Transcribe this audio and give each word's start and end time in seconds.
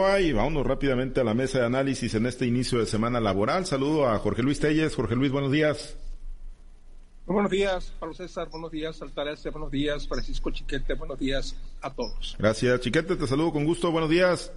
Y 0.00 0.32
vámonos 0.32 0.64
rápidamente 0.64 1.20
a 1.20 1.24
la 1.24 1.34
mesa 1.34 1.58
de 1.58 1.66
análisis 1.66 2.14
en 2.14 2.26
este 2.26 2.46
inicio 2.46 2.78
de 2.78 2.86
semana 2.86 3.18
laboral. 3.18 3.66
Saludo 3.66 4.08
a 4.08 4.16
Jorge 4.20 4.44
Luis 4.44 4.60
Telles. 4.60 4.94
Jorge 4.94 5.16
Luis, 5.16 5.32
buenos 5.32 5.50
días. 5.50 5.96
buenos 7.26 7.50
días, 7.50 7.92
Pablo 7.98 8.14
César. 8.14 8.48
Buenos 8.48 8.70
días, 8.70 9.02
Altagracia. 9.02 9.50
Buenos 9.50 9.72
días, 9.72 10.06
Francisco 10.06 10.52
Chiquete. 10.52 10.94
Buenos 10.94 11.18
días 11.18 11.56
a 11.80 11.92
todos. 11.92 12.36
Gracias, 12.38 12.80
Chiquete. 12.80 13.16
Te 13.16 13.26
saludo 13.26 13.50
con 13.50 13.64
gusto. 13.64 13.90
Buenos 13.90 14.08
días. 14.08 14.52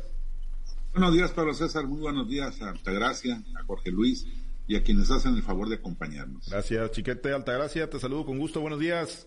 Buenos 0.93 1.11
días, 1.11 1.31
Pablo 1.31 1.55
César. 1.55 1.87
Muy 1.87 2.01
buenos 2.01 2.29
días 2.29 2.61
a 2.61 2.69
Altagracia, 2.69 3.41
a 3.59 3.63
Jorge 3.63 3.89
Luis 3.89 4.27
y 4.67 4.75
a 4.75 4.83
quienes 4.83 5.09
hacen 5.09 5.33
el 5.33 5.41
favor 5.41 5.69
de 5.69 5.77
acompañarnos. 5.77 6.49
Gracias, 6.51 6.91
Chiquete. 6.91 7.33
Altagracia, 7.33 7.89
te 7.89 7.99
saludo 7.99 8.27
con 8.27 8.37
gusto. 8.37 8.61
Buenos 8.61 8.79
días. 8.79 9.25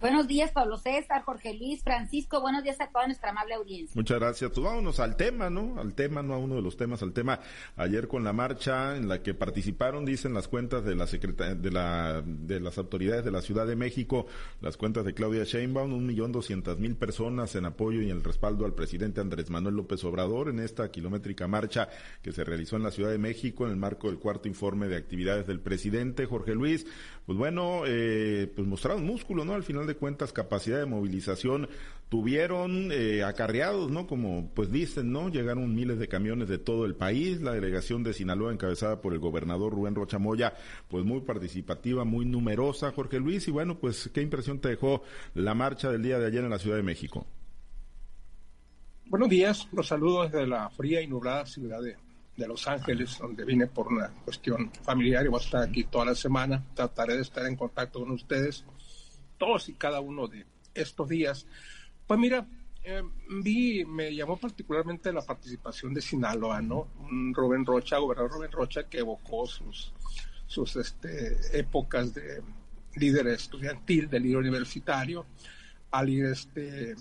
Buenos 0.00 0.28
días, 0.28 0.52
Pablo 0.52 0.76
César, 0.76 1.22
Jorge 1.22 1.54
Luis, 1.54 1.82
Francisco. 1.82 2.40
Buenos 2.40 2.62
días 2.62 2.80
a 2.80 2.88
toda 2.88 3.06
nuestra 3.06 3.30
amable 3.30 3.54
audiencia. 3.54 3.92
Muchas 3.94 4.18
gracias. 4.18 4.50
Pues 4.50 4.62
vámonos 4.62 5.00
al 5.00 5.16
tema, 5.16 5.48
¿no? 5.48 5.80
Al 5.80 5.94
tema, 5.94 6.22
no 6.22 6.34
a 6.34 6.38
uno 6.38 6.56
de 6.56 6.62
los 6.62 6.76
temas, 6.76 7.02
al 7.02 7.12
tema. 7.12 7.40
Ayer 7.76 8.06
con 8.06 8.22
la 8.22 8.32
marcha 8.32 8.96
en 8.96 9.08
la 9.08 9.22
que 9.22 9.32
participaron, 9.32 10.04
dicen 10.04 10.34
las 10.34 10.46
cuentas 10.46 10.84
de 10.84 10.94
la 10.94 11.06
de 11.06 11.70
la, 11.70 12.22
de 12.24 12.60
las 12.60 12.76
autoridades 12.76 13.24
de 13.24 13.30
la 13.30 13.40
Ciudad 13.40 13.66
de 13.66 13.76
México, 13.76 14.26
las 14.60 14.76
cuentas 14.76 15.04
de 15.04 15.14
Claudia 15.14 15.44
Sheinbaum, 15.44 15.92
un 15.92 16.06
millón 16.06 16.32
doscientas 16.32 16.78
mil 16.78 16.96
personas 16.96 17.54
en 17.54 17.64
apoyo 17.64 18.02
y 18.02 18.10
en 18.10 18.16
el 18.16 18.24
respaldo 18.24 18.66
al 18.66 18.74
presidente 18.74 19.20
Andrés 19.20 19.48
Manuel 19.48 19.76
López 19.76 20.04
Obrador 20.04 20.48
en 20.48 20.58
esta 20.58 20.90
kilométrica 20.90 21.46
marcha 21.48 21.88
que 22.20 22.32
se 22.32 22.44
realizó 22.44 22.76
en 22.76 22.82
la 22.82 22.90
Ciudad 22.90 23.10
de 23.10 23.18
México 23.18 23.64
en 23.64 23.70
el 23.70 23.76
marco 23.76 24.08
del 24.08 24.18
cuarto 24.18 24.48
informe 24.48 24.88
de 24.88 24.96
actividades 24.96 25.46
del 25.46 25.60
presidente 25.60 26.26
Jorge 26.26 26.54
Luis. 26.54 26.86
Pues 27.26 27.38
bueno, 27.38 27.84
eh, 27.86 28.52
pues 28.54 28.68
mostraron 28.68 29.04
músculo, 29.04 29.44
¿no? 29.46 29.54
Al 29.54 29.62
final 29.62 29.86
de 29.86 29.93
cuentas 29.94 30.32
capacidad 30.32 30.78
de 30.78 30.86
movilización 30.86 31.68
tuvieron 32.08 32.90
eh, 32.92 33.24
acarreados, 33.24 33.90
¿no? 33.90 34.06
Como 34.06 34.48
pues 34.54 34.70
dicen, 34.70 35.10
¿no? 35.10 35.30
Llegaron 35.30 35.74
miles 35.74 35.98
de 35.98 36.06
camiones 36.06 36.48
de 36.48 36.58
todo 36.58 36.84
el 36.84 36.94
país, 36.94 37.40
la 37.40 37.52
delegación 37.52 38.04
de 38.04 38.12
Sinaloa 38.12 38.52
encabezada 38.52 39.00
por 39.00 39.12
el 39.14 39.18
gobernador 39.18 39.72
Rubén 39.72 39.94
Rocha 39.94 40.18
Moya, 40.18 40.54
pues 40.88 41.04
muy 41.04 41.22
participativa, 41.22 42.04
muy 42.04 42.24
numerosa, 42.24 42.92
Jorge 42.92 43.18
Luis, 43.18 43.48
y 43.48 43.50
bueno, 43.50 43.78
pues 43.78 44.10
qué 44.12 44.22
impresión 44.22 44.60
te 44.60 44.68
dejó 44.68 45.02
la 45.34 45.54
marcha 45.54 45.90
del 45.90 46.02
día 46.02 46.18
de 46.18 46.26
ayer 46.26 46.44
en 46.44 46.50
la 46.50 46.58
Ciudad 46.58 46.76
de 46.76 46.82
México. 46.82 47.26
Buenos 49.06 49.28
días, 49.28 49.68
los 49.72 49.88
saludo 49.88 50.22
desde 50.24 50.46
la 50.46 50.70
fría 50.70 51.00
y 51.02 51.06
nublada 51.06 51.46
ciudad 51.46 51.82
de, 51.82 51.96
de 52.36 52.48
Los 52.48 52.66
Ángeles, 52.68 53.18
donde 53.18 53.44
vine 53.44 53.66
por 53.66 53.88
una 53.88 54.08
cuestión 54.24 54.70
familiar 54.82 55.24
y 55.24 55.28
voy 55.28 55.40
a 55.40 55.44
estar 55.44 55.62
aquí 55.62 55.84
toda 55.84 56.06
la 56.06 56.14
semana. 56.14 56.62
Trataré 56.74 57.16
de 57.16 57.22
estar 57.22 57.44
en 57.46 57.56
contacto 57.56 58.00
con 58.00 58.12
ustedes 58.12 58.64
todos 59.38 59.68
y 59.68 59.74
cada 59.74 60.00
uno 60.00 60.26
de 60.28 60.46
estos 60.74 61.08
días. 61.08 61.46
Pues 62.06 62.20
mira, 62.20 62.46
eh, 62.82 63.02
vi, 63.42 63.84
me 63.84 64.14
llamó 64.14 64.36
particularmente 64.36 65.12
la 65.12 65.22
participación 65.22 65.94
de 65.94 66.02
Sinaloa, 66.02 66.60
¿no? 66.60 66.88
Rubén 67.32 67.64
Rocha, 67.64 67.98
gobernador 67.98 68.32
Rubén 68.32 68.52
Rocha, 68.52 68.84
que 68.84 68.98
evocó 68.98 69.46
sus, 69.46 69.92
sus 70.46 70.76
este, 70.76 71.58
épocas 71.58 72.12
de 72.12 72.42
líder 72.96 73.28
estudiantil, 73.28 74.08
de 74.10 74.20
líder 74.20 74.38
universitario, 74.38 75.24
al 75.90 76.10
ir 76.10 76.26
este, 76.26 76.92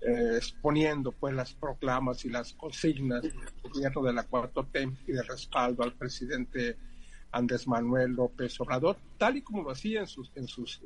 eh, 0.00 0.36
exponiendo 0.36 1.12
pues 1.12 1.34
las 1.34 1.52
proclamas 1.52 2.24
y 2.24 2.30
las 2.30 2.52
consignas 2.54 3.22
del 3.22 3.34
gobierno 3.62 4.02
de 4.02 4.12
la 4.12 4.22
Cuarta 4.22 4.62
T 4.62 4.88
y 5.06 5.12
de 5.12 5.22
respaldo 5.22 5.82
al 5.82 5.92
presidente 5.92 6.76
Andrés 7.32 7.66
Manuel 7.66 8.12
López 8.12 8.58
Obrador, 8.60 8.96
tal 9.18 9.36
y 9.36 9.42
como 9.42 9.62
lo 9.62 9.70
hacía 9.70 10.00
en 10.00 10.06
sus, 10.06 10.30
en 10.34 10.48
sus 10.48 10.80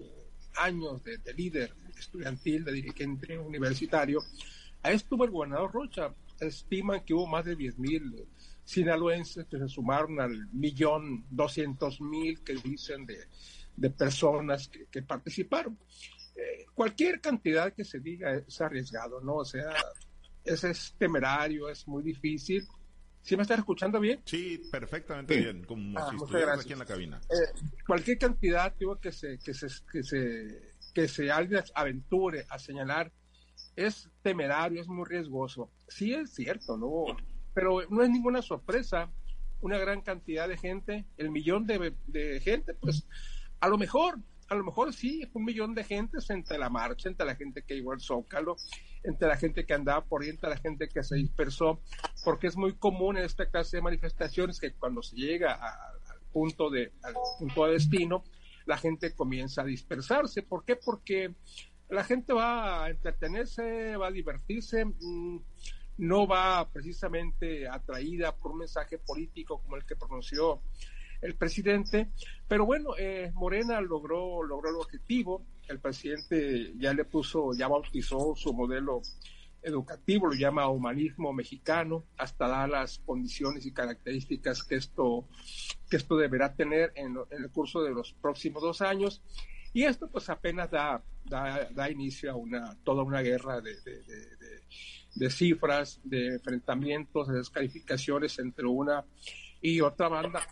años 0.57 1.03
de, 1.05 1.19
líder 1.35 1.75
estudiantil, 1.99 2.65
de 2.65 2.73
dirigente 2.73 3.39
universitario, 3.39 4.21
ahí 4.83 4.97
estuvo 4.97 5.25
el 5.25 5.31
gobernador 5.31 5.73
Rocha. 5.73 6.15
Estiman 6.41 7.05
que 7.05 7.15
hubo 7.15 7.27
más 7.27 7.45
de 7.45 7.55
10 7.55 7.79
mil 7.79 8.27
sinaloenses 8.65 9.47
que 9.47 9.59
se 9.59 9.69
sumaron 9.69 10.21
al 10.21 10.49
millón 10.53 11.25
doscientos 11.31 12.01
mil 12.01 12.41
que 12.41 12.55
dicen 12.55 13.07
de, 13.07 13.91
personas 13.91 14.71
que, 14.91 15.03
participaron. 15.03 15.79
Eh, 16.35 16.67
cualquier 16.75 17.21
cantidad 17.21 17.73
que 17.73 17.85
se 17.85 18.01
diga 18.01 18.35
es 18.35 18.61
arriesgado, 18.61 19.21
¿no? 19.21 19.37
O 19.37 19.45
sea, 19.45 19.73
ese 20.45 20.71
es 20.71 20.95
temerario, 20.99 21.69
es 21.69 21.87
muy 21.87 22.03
difícil. 22.03 22.67
¿Sí 23.23 23.37
me 23.37 23.43
estás 23.43 23.61
escuchando 23.61 24.01
bien? 24.01 24.21
Sí, 24.25 24.61
perfectamente 24.71 25.37
bien, 25.37 25.65
como 25.65 25.99
ah, 25.99 26.09
si 26.11 26.17
estuvieras 26.17 26.61
aquí 26.61 26.73
en 26.73 26.79
la 26.81 26.85
cabina. 26.85 27.21
Eh, 27.31 27.61
cualquier 27.87 28.19
cantidad 28.19 28.75
digo, 28.77 28.99
que 28.99 29.13
se, 29.13 29.39
que 29.39 29.55
se, 29.55 29.69
que 29.91 30.03
se, 30.03 30.75
que 30.93 31.09
se 31.09 31.31
alguien 31.31 31.63
aventure 31.75 32.45
a 32.49 32.59
señalar 32.59 33.13
es 33.77 34.11
temerario, 34.23 34.83
es 34.83 34.89
muy 34.89 35.05
riesgoso. 35.07 35.71
Sí 35.89 36.13
es 36.13 36.35
cierto, 36.35 36.77
¿no? 36.77 37.17
Pero 37.55 37.83
no 37.91 38.03
es 38.03 38.11
ninguna 38.11 38.43
sorpresa. 38.43 39.11
Una 39.61 39.79
gran 39.79 40.01
cantidad 40.01 40.49
de 40.49 40.59
gente, 40.59 41.07
el 41.17 41.31
millón 41.31 41.67
de, 41.67 41.95
de 42.09 42.41
gente, 42.41 42.75
pues 42.75 43.07
a 43.61 43.69
lo 43.69 43.79
mejor 43.79 44.19
a 44.53 44.55
lo 44.55 44.65
mejor 44.65 44.93
sí, 44.93 45.27
un 45.33 45.45
millón 45.45 45.75
de 45.75 45.83
gente 45.83 46.19
entre 46.29 46.59
la 46.59 46.69
marcha, 46.69 47.09
entre 47.09 47.25
la 47.25 47.35
gente 47.35 47.63
que 47.63 47.75
llegó 47.75 47.93
al 47.93 48.01
Zócalo, 48.01 48.57
entre 49.03 49.29
la 49.29 49.37
gente 49.37 49.65
que 49.65 49.73
andaba 49.73 50.05
por 50.05 50.23
ahí, 50.23 50.29
entre 50.29 50.51
la 50.51 50.59
gente 50.59 50.89
que 50.89 51.03
se 51.03 51.17
dispersó, 51.17 51.81
porque 52.25 52.47
es 52.47 52.57
muy 52.57 52.75
común 52.75 53.17
en 53.17 53.25
esta 53.25 53.47
clase 53.47 53.77
de 53.77 53.83
manifestaciones 53.83 54.61
que 54.61 54.73
cuando 54.73 55.03
se 55.03 55.17
llega 55.17 55.55
al 55.55 56.21
punto 56.33 56.71
de, 56.71 56.93
al 57.03 57.15
punto 57.39 57.67
de 57.67 57.73
destino, 57.73 58.25
la 58.67 58.77
gente 58.77 59.15
comienza 59.15 59.63
a 59.63 59.65
dispersarse. 59.65 60.43
¿Por 60.43 60.65
qué? 60.65 60.77
Porque 60.77 61.35
la 61.89 62.05
gente 62.05 62.33
va 62.33 62.85
a 62.85 62.91
entretenerse, 62.91 63.97
va 63.97 64.09
a 64.09 64.11
divertirse, 64.11 64.85
mm, 64.85 65.41
no 65.99 66.27
va 66.27 66.69
precisamente 66.73 67.69
atraída 67.69 68.35
por 68.35 68.53
un 68.53 68.59
mensaje 68.59 68.99
político 68.99 69.61
como 69.61 69.77
el 69.77 69.85
que 69.85 69.97
pronunció 69.97 70.63
el 71.21 71.35
presidente. 71.35 72.09
Pero 72.49 72.67
bueno, 72.67 72.91
eh, 72.99 73.31
Morena 73.35 73.81
logró, 73.81 74.43
logró 74.43 74.71
el 74.71 74.77
objetivo. 74.77 75.45
El 75.69 75.81
presidente 75.81 76.73
ya 76.77 76.93
le 76.93 77.05
puso, 77.05 77.55
ya 77.55 77.69
bautizó 77.69 78.35
su 78.37 78.53
modelo 78.53 79.03
educativo, 79.63 80.27
lo 80.27 80.35
llama 80.35 80.69
humanismo 80.69 81.33
mexicano, 81.33 82.05
hasta 82.17 82.49
da 82.49 82.67
las 82.67 82.99
condiciones 82.99 83.65
y 83.67 83.73
características 83.73 84.63
que 84.63 84.77
esto, 84.77 85.27
que 85.89 85.97
esto 85.97 86.17
deberá 86.17 86.55
tener 86.55 86.93
en, 86.97 87.17
el 87.31 87.51
curso 87.51 87.83
de 87.83 87.91
los 87.91 88.13
próximos 88.13 88.63
dos 88.63 88.83
años. 88.83 89.23
Y 89.73 89.85
esto 89.85 90.09
pues 90.09 90.29
apenas 90.29 90.71
da, 90.71 91.03
da, 91.25 91.91
inicio 91.91 92.33
a 92.33 92.37
una, 92.37 92.77
toda 92.85 93.03
una 93.03 93.23
guerra 93.23 93.61
de, 93.61 93.75
de, 95.15 95.31
cifras, 95.31 96.01
de 96.05 96.35
enfrentamientos, 96.35 97.29
de 97.29 97.39
descalificaciones 97.39 98.39
entre 98.39 98.67
una 98.67 99.05
y 99.63 99.81
otra 99.81 100.09
banda 100.09 100.47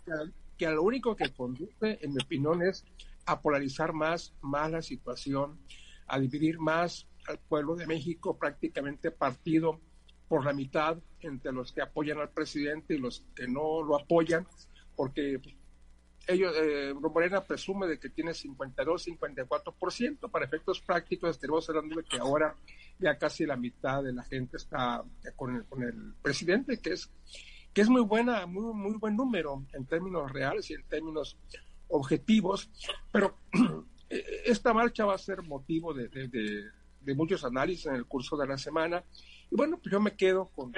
que 0.57 0.69
lo 0.69 0.83
único 0.83 1.15
que 1.15 1.31
conduce, 1.33 1.99
en 2.01 2.13
mi 2.13 2.23
opinión, 2.23 2.61
es 2.63 2.85
a 3.25 3.41
polarizar 3.41 3.93
más, 3.93 4.33
más 4.41 4.71
la 4.71 4.81
situación, 4.81 5.59
a 6.07 6.19
dividir 6.19 6.59
más 6.59 7.07
al 7.27 7.39
pueblo 7.39 7.75
de 7.75 7.87
México 7.87 8.37
prácticamente 8.37 9.11
partido 9.11 9.79
por 10.27 10.45
la 10.45 10.53
mitad 10.53 10.97
entre 11.19 11.51
los 11.51 11.71
que 11.71 11.81
apoyan 11.81 12.19
al 12.19 12.29
presidente 12.29 12.95
y 12.95 12.97
los 12.97 13.25
que 13.35 13.47
no 13.47 13.83
lo 13.83 13.95
apoyan, 13.99 14.47
porque 14.95 15.41
ellos, 16.27 16.53
eh, 16.55 16.93
Morena 16.93 17.43
presume 17.43 17.87
de 17.87 17.99
que 17.99 18.09
tiene 18.09 18.33
52, 18.33 19.07
54%, 19.07 20.31
para 20.31 20.45
efectos 20.45 20.79
prácticos 20.81 21.39
tenemos 21.39 21.67
hablando 21.69 21.97
de 21.97 22.03
que 22.03 22.17
ahora 22.17 22.55
ya 22.99 23.17
casi 23.17 23.45
la 23.45 23.57
mitad 23.57 24.03
de 24.03 24.13
la 24.13 24.23
gente 24.23 24.57
está 24.57 25.03
con 25.35 25.55
el, 25.55 25.65
con 25.65 25.83
el 25.83 26.13
presidente, 26.21 26.79
que 26.79 26.93
es 26.93 27.11
que 27.73 27.81
es 27.81 27.89
muy 27.89 28.01
buena, 28.01 28.45
muy, 28.45 28.73
muy 28.73 28.97
buen 28.97 29.15
número 29.15 29.65
en 29.73 29.85
términos 29.85 30.31
reales 30.31 30.69
y 30.69 30.73
en 30.73 30.83
términos 30.83 31.37
objetivos, 31.87 32.69
pero 33.11 33.37
esta 34.09 34.73
marcha 34.73 35.05
va 35.05 35.15
a 35.15 35.17
ser 35.17 35.41
motivo 35.43 35.93
de, 35.93 36.09
de, 36.09 36.63
muchos 37.15 37.43
análisis 37.43 37.87
en 37.87 37.95
el 37.95 38.05
curso 38.05 38.37
de 38.37 38.47
la 38.47 38.57
semana. 38.57 39.03
Y 39.49 39.55
bueno, 39.55 39.77
pues 39.77 39.91
yo 39.91 39.99
me 39.99 40.15
quedo 40.15 40.47
con, 40.47 40.73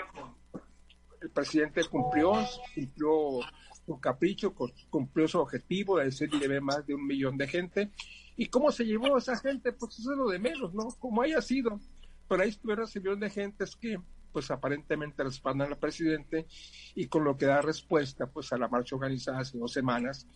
el 1.21 1.29
presidente 1.29 1.83
cumplió, 1.85 2.33
cumplió 2.75 3.39
su 3.85 3.99
capricho, 3.99 4.53
cumplió 4.89 5.27
su 5.27 5.39
objetivo 5.39 5.97
de 5.97 6.05
decir 6.05 6.29
ve 6.29 6.61
más 6.61 6.85
de 6.85 6.95
un 6.95 7.05
millón 7.05 7.37
de 7.37 7.47
gente. 7.47 7.91
¿Y 8.35 8.47
cómo 8.47 8.71
se 8.71 8.85
llevó 8.85 9.17
esa 9.17 9.37
gente? 9.37 9.71
Pues 9.73 9.99
eso 9.99 10.11
es 10.11 10.17
lo 10.17 10.29
de 10.29 10.39
menos, 10.39 10.73
¿no? 10.73 10.89
Como 10.99 11.21
haya 11.21 11.41
sido. 11.41 11.79
Pero 12.27 12.43
ahí 12.43 12.49
estuvieron 12.49 12.85
ese 12.85 12.99
millón 12.99 13.19
de 13.19 13.29
gentes 13.29 13.75
que 13.75 13.99
pues 14.31 14.49
aparentemente 14.49 15.23
respaldan 15.23 15.71
al 15.71 15.77
presidente 15.77 16.47
y 16.95 17.05
con 17.07 17.23
lo 17.23 17.37
que 17.37 17.45
da 17.45 17.61
respuesta 17.61 18.25
pues 18.25 18.51
a 18.51 18.57
la 18.57 18.67
marcha 18.67 18.95
organizada 18.95 19.41
hace 19.41 19.59
dos 19.59 19.71
semanas 19.71 20.27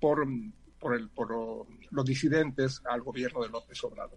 por, 0.00 0.24
por, 0.78 0.94
el, 0.94 1.08
por 1.08 1.66
los 1.90 2.04
disidentes 2.04 2.80
al 2.88 3.02
gobierno 3.02 3.42
de 3.42 3.48
López 3.48 3.82
Obrador. 3.82 4.16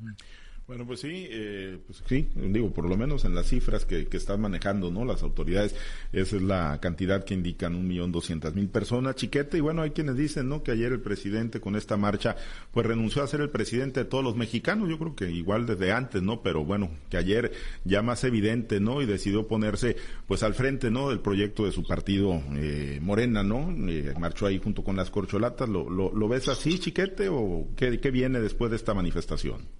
Bueno, 0.67 0.85
pues 0.85 0.99
sí, 0.99 1.27
eh, 1.29 1.79
pues 1.87 2.03
sí, 2.09 2.27
digo, 2.35 2.73
por 2.73 2.89
lo 2.89 2.97
menos 2.97 3.23
en 3.23 3.33
las 3.33 3.47
cifras 3.47 3.85
que, 3.85 4.05
están 4.11 4.41
manejando, 4.41 4.91
¿no? 4.91 5.05
Las 5.05 5.23
autoridades, 5.23 5.73
esa 6.11 6.35
es 6.35 6.41
la 6.41 6.77
cantidad 6.81 7.23
que 7.23 7.33
indican, 7.33 7.73
un 7.73 7.87
millón 7.87 8.11
doscientas 8.11 8.53
mil 8.53 8.67
personas, 8.67 9.15
chiquete, 9.15 9.59
y 9.59 9.61
bueno, 9.61 9.81
hay 9.81 9.91
quienes 9.91 10.17
dicen, 10.17 10.49
¿no? 10.49 10.63
Que 10.63 10.71
ayer 10.71 10.91
el 10.91 10.99
presidente 10.99 11.61
con 11.61 11.77
esta 11.77 11.95
marcha, 11.95 12.35
pues 12.73 12.85
renunció 12.85 13.23
a 13.23 13.27
ser 13.27 13.39
el 13.39 13.49
presidente 13.49 14.01
de 14.01 14.09
todos 14.09 14.25
los 14.25 14.35
mexicanos, 14.35 14.89
yo 14.89 14.99
creo 14.99 15.15
que 15.15 15.31
igual 15.31 15.65
desde 15.65 15.93
antes, 15.93 16.21
¿no? 16.21 16.41
Pero 16.41 16.65
bueno, 16.65 16.91
que 17.09 17.15
ayer 17.15 17.53
ya 17.85 18.01
más 18.01 18.25
evidente, 18.25 18.81
¿no? 18.81 19.01
Y 19.01 19.05
decidió 19.05 19.47
ponerse, 19.47 19.95
pues 20.27 20.43
al 20.43 20.53
frente, 20.53 20.91
¿no? 20.91 21.07
Del 21.07 21.21
proyecto 21.21 21.63
de 21.63 21.71
su 21.71 21.87
partido 21.87 22.41
eh, 22.55 22.99
Morena, 23.01 23.41
¿no? 23.41 23.73
Eh, 23.87 24.13
marchó 24.19 24.45
ahí 24.47 24.59
junto 24.61 24.83
con 24.83 24.97
las 24.97 25.11
corcholatas, 25.11 25.69
¿lo, 25.69 25.89
lo, 25.89 26.13
lo 26.13 26.27
ves 26.27 26.49
así, 26.49 26.77
chiquete, 26.77 27.29
o 27.29 27.69
qué, 27.77 28.01
qué 28.01 28.11
viene 28.11 28.41
después 28.41 28.69
de 28.69 28.75
esta 28.75 28.93
manifestación? 28.93 29.76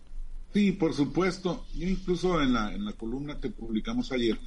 Sí, 0.58 0.72
por 0.72 0.92
supuesto. 0.96 1.68
Yo 1.76 1.88
incluso 1.88 2.42
en 2.42 2.54
la, 2.54 2.74
en 2.74 2.84
la 2.84 2.94
columna 2.94 3.40
que 3.40 3.52
publicamos 3.52 4.12
ayer 4.12 4.40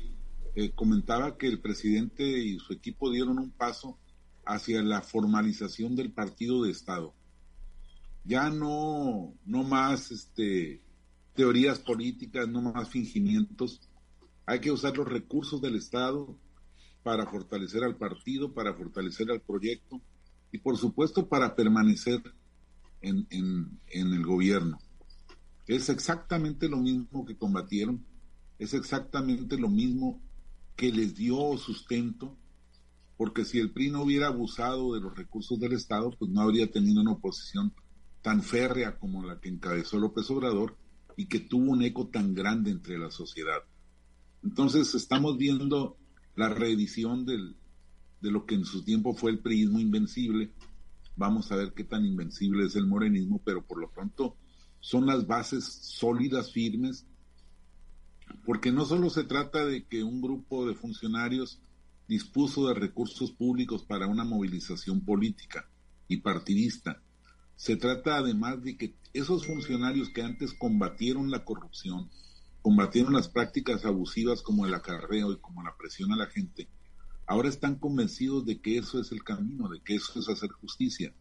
eh, 0.57 0.73
comentaba 0.73 1.39
que 1.39 1.47
el 1.47 1.61
presidente 1.61 2.25
y 2.25 2.59
su 2.59 2.73
equipo 2.73 3.12
dieron 3.12 3.39
un 3.39 3.53
paso 3.53 3.97
hacia 4.45 4.83
la 4.83 5.03
formalización 5.03 5.95
del 5.95 6.11
partido 6.11 6.65
de 6.65 6.73
Estado. 6.73 7.15
Ya 8.25 8.51
no, 8.51 9.37
no 9.45 9.62
más 9.62 10.11
este, 10.11 10.83
teorías 11.33 11.79
políticas, 11.79 12.49
no 12.49 12.61
más 12.61 12.89
fingimientos. 12.89 13.81
Hay 14.47 14.59
que 14.59 14.73
usar 14.73 14.97
los 14.97 15.07
recursos 15.07 15.62
del 15.62 15.77
Estado 15.77 16.37
para 17.05 17.25
fortalecer 17.27 17.85
al 17.85 17.97
partido, 17.97 18.53
para 18.53 18.75
fortalecer 18.75 19.31
al 19.31 19.43
proyecto 19.43 20.01
y 20.51 20.59
por 20.59 20.77
supuesto 20.77 21.29
para 21.29 21.55
permanecer 21.55 22.21
en, 23.01 23.29
en, 23.31 23.79
en 23.93 24.12
el 24.12 24.27
gobierno. 24.27 24.77
Es 25.67 25.89
exactamente 25.89 26.69
lo 26.69 26.79
mismo 26.79 27.25
que 27.25 27.37
combatieron, 27.37 28.05
es 28.59 28.75
exactamente 28.75 29.57
lo 29.57 29.69
mismo 29.69 30.21
que 30.77 30.93
les 30.93 31.15
dio 31.15 31.57
sustento, 31.57 32.37
porque 33.17 33.45
si 33.45 33.59
el 33.59 33.71
PRI 33.71 33.91
no 33.91 34.03
hubiera 34.03 34.29
abusado 34.29 34.95
de 34.95 35.01
los 35.01 35.17
recursos 35.17 35.61
del 35.61 35.73
Estado, 35.73 36.11
pues 36.19 36.31
no 36.31 36.41
habría 36.41 36.71
tenido 36.71 37.01
una 37.01 37.12
oposición 37.12 37.73
tan 38.23 38.43
férrea 38.43 38.99
como 38.99 39.23
la 39.23 39.41
que 39.41 39.49
encabezó 39.49 39.99
López 39.99 40.31
Obrador 40.31 40.77
y 41.17 41.27
que 41.27 41.41
tuvo 41.41 41.71
un 41.71 41.83
eco 41.83 42.09
tan 42.09 42.35
grande 42.35 42.71
entre 42.71 42.99
la 42.99 43.11
sociedad. 43.11 43.62
Entonces 44.43 44.95
estamos 44.95 45.37
viendo 45.37 45.99
la 46.35 46.49
reedición 46.49 47.27
de 47.27 47.55
lo 48.23 48.47
que 48.47 48.55
en 48.55 48.65
su 48.65 48.85
tiempo 48.85 49.15
fue 49.15 49.31
el 49.31 49.41
priismo 49.41 49.81
invencible. 49.81 50.53
Vamos 51.17 51.53
a 51.53 51.57
ver 51.57 51.75
qué 51.75 51.85
tan 51.85 52.07
invencible 52.07 52.65
es 52.65 52.77
el 52.77 52.87
morenismo, 52.87 53.41
pero 53.45 53.62
por 53.67 53.79
lo 53.79 53.91
pronto 53.91 54.37
son 54.81 55.06
las 55.06 55.27
bases 55.27 55.65
sólidas, 55.65 56.53
firmes, 56.53 57.06
porque 58.44 58.73
no 58.73 58.85
solo 58.85 59.11
se 59.11 59.25
trata 59.25 59.65
de 59.65 59.85
que 59.85 60.03
un 60.03 60.21
grupo 60.21 60.67
de 60.67 60.75
funcionarios 60.75 61.61
dispuso 62.09 62.69
de 62.69 62.75
recursos 62.75 63.31
públicos 63.31 63.85
para 63.85 64.06
una 64.06 64.25
movilización 64.25 65.00
política 65.05 65.69
y 66.09 66.19
partidista, 66.19 67.00
se 67.55 67.77
trata 67.77 68.17
además 68.17 68.62
de 68.62 68.77
que 68.77 68.94
esos 69.12 69.47
funcionarios 69.47 70.09
que 70.09 70.23
antes 70.23 70.55
combatieron 70.55 71.31
la 71.31 71.44
corrupción, 71.44 72.11
combatieron 72.62 73.12
las 73.12 73.29
prácticas 73.29 73.85
abusivas 73.85 74.43
como 74.43 74.67
el 74.67 74.75
acarreo 74.75 75.33
y 75.33 75.38
como 75.38 75.62
la 75.62 75.76
presión 75.76 76.12
a 76.12 76.17
la 76.17 76.26
gente, 76.26 76.69
ahora 77.26 77.49
están 77.49 77.76
convencidos 77.76 78.44
de 78.44 78.61
que 78.61 78.79
eso 78.79 79.00
es 79.00 79.12
el 79.12 79.23
camino, 79.23 79.69
de 79.69 79.81
que 79.81 79.94
eso 79.94 80.19
es 80.19 80.29
hacer 80.29 80.50
justicia. 80.50 81.15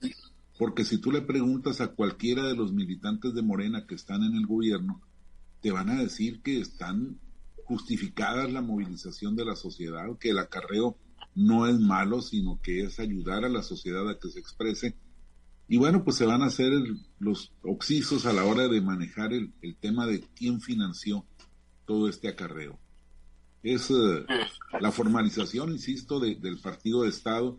Porque 0.59 0.83
si 0.83 0.97
tú 0.97 1.09
le 1.13 1.21
preguntas 1.21 1.79
a 1.79 1.93
cualquiera 1.93 2.43
de 2.43 2.53
los 2.53 2.73
militantes 2.73 3.33
de 3.33 3.41
Morena 3.41 3.87
que 3.87 3.95
están 3.95 4.23
en 4.23 4.35
el 4.35 4.45
gobierno, 4.45 5.01
te 5.61 5.71
van 5.71 5.89
a 5.89 6.01
decir 6.01 6.41
que 6.41 6.59
están 6.59 7.17
justificadas 7.63 8.51
la 8.51 8.61
movilización 8.61 9.37
de 9.37 9.45
la 9.45 9.55
sociedad, 9.55 10.17
que 10.19 10.31
el 10.31 10.37
acarreo 10.37 10.97
no 11.33 11.65
es 11.65 11.79
malo, 11.79 12.21
sino 12.21 12.59
que 12.61 12.81
es 12.81 12.99
ayudar 12.99 13.45
a 13.45 13.49
la 13.49 13.63
sociedad 13.63 14.09
a 14.09 14.19
que 14.19 14.27
se 14.27 14.41
exprese. 14.41 14.97
Y 15.69 15.77
bueno, 15.77 16.03
pues 16.03 16.17
se 16.17 16.25
van 16.25 16.41
a 16.41 16.47
hacer 16.47 16.73
los 17.19 17.53
oxisos 17.61 18.25
a 18.25 18.33
la 18.33 18.43
hora 18.43 18.67
de 18.67 18.81
manejar 18.81 19.31
el, 19.31 19.53
tema 19.79 20.07
de 20.07 20.25
quién 20.35 20.59
financió 20.59 21.25
todo 21.85 22.09
este 22.09 22.27
acarreo. 22.27 22.77
Es 23.63 23.89
uh, 23.91 24.25
la 24.81 24.91
formalización, 24.91 25.71
insisto, 25.71 26.19
de, 26.19 26.35
del 26.35 26.59
partido 26.59 27.03
de 27.03 27.09
Estado 27.09 27.57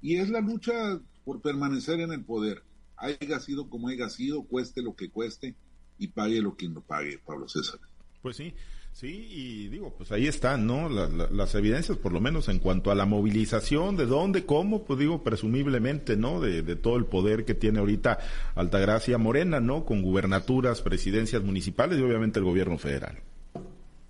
y 0.00 0.16
es 0.16 0.30
la 0.30 0.40
lucha 0.40 1.02
por 1.24 1.40
permanecer 1.40 2.00
en 2.00 2.12
el 2.12 2.24
poder, 2.24 2.62
haya 2.96 3.40
sido 3.40 3.68
como 3.68 3.88
haya 3.88 4.08
sido, 4.08 4.44
cueste 4.44 4.82
lo 4.82 4.94
que 4.94 5.10
cueste 5.10 5.54
y 5.98 6.08
pague 6.08 6.40
lo 6.40 6.56
que 6.56 6.68
no 6.68 6.80
pague, 6.80 7.18
Pablo 7.18 7.48
César. 7.48 7.80
Pues 8.22 8.36
sí, 8.36 8.54
sí, 8.92 9.26
y 9.30 9.68
digo, 9.68 9.94
pues 9.96 10.10
ahí 10.12 10.26
están, 10.26 10.66
¿no? 10.66 10.88
La, 10.88 11.08
la, 11.08 11.28
las 11.30 11.54
evidencias, 11.54 11.98
por 11.98 12.12
lo 12.12 12.20
menos 12.20 12.48
en 12.48 12.58
cuanto 12.58 12.90
a 12.90 12.94
la 12.94 13.04
movilización, 13.04 13.96
de 13.96 14.06
dónde, 14.06 14.46
cómo, 14.46 14.84
pues 14.84 14.98
digo, 14.98 15.22
presumiblemente, 15.22 16.16
¿no? 16.16 16.40
De, 16.40 16.62
de 16.62 16.76
todo 16.76 16.96
el 16.96 17.04
poder 17.04 17.44
que 17.44 17.54
tiene 17.54 17.80
ahorita 17.80 18.18
Altagracia 18.54 19.18
Morena, 19.18 19.60
¿no? 19.60 19.84
Con 19.84 20.02
gubernaturas, 20.02 20.80
presidencias 20.80 21.42
municipales 21.42 21.98
y 21.98 22.02
obviamente 22.02 22.38
el 22.38 22.44
gobierno 22.44 22.78
federal. 22.78 23.18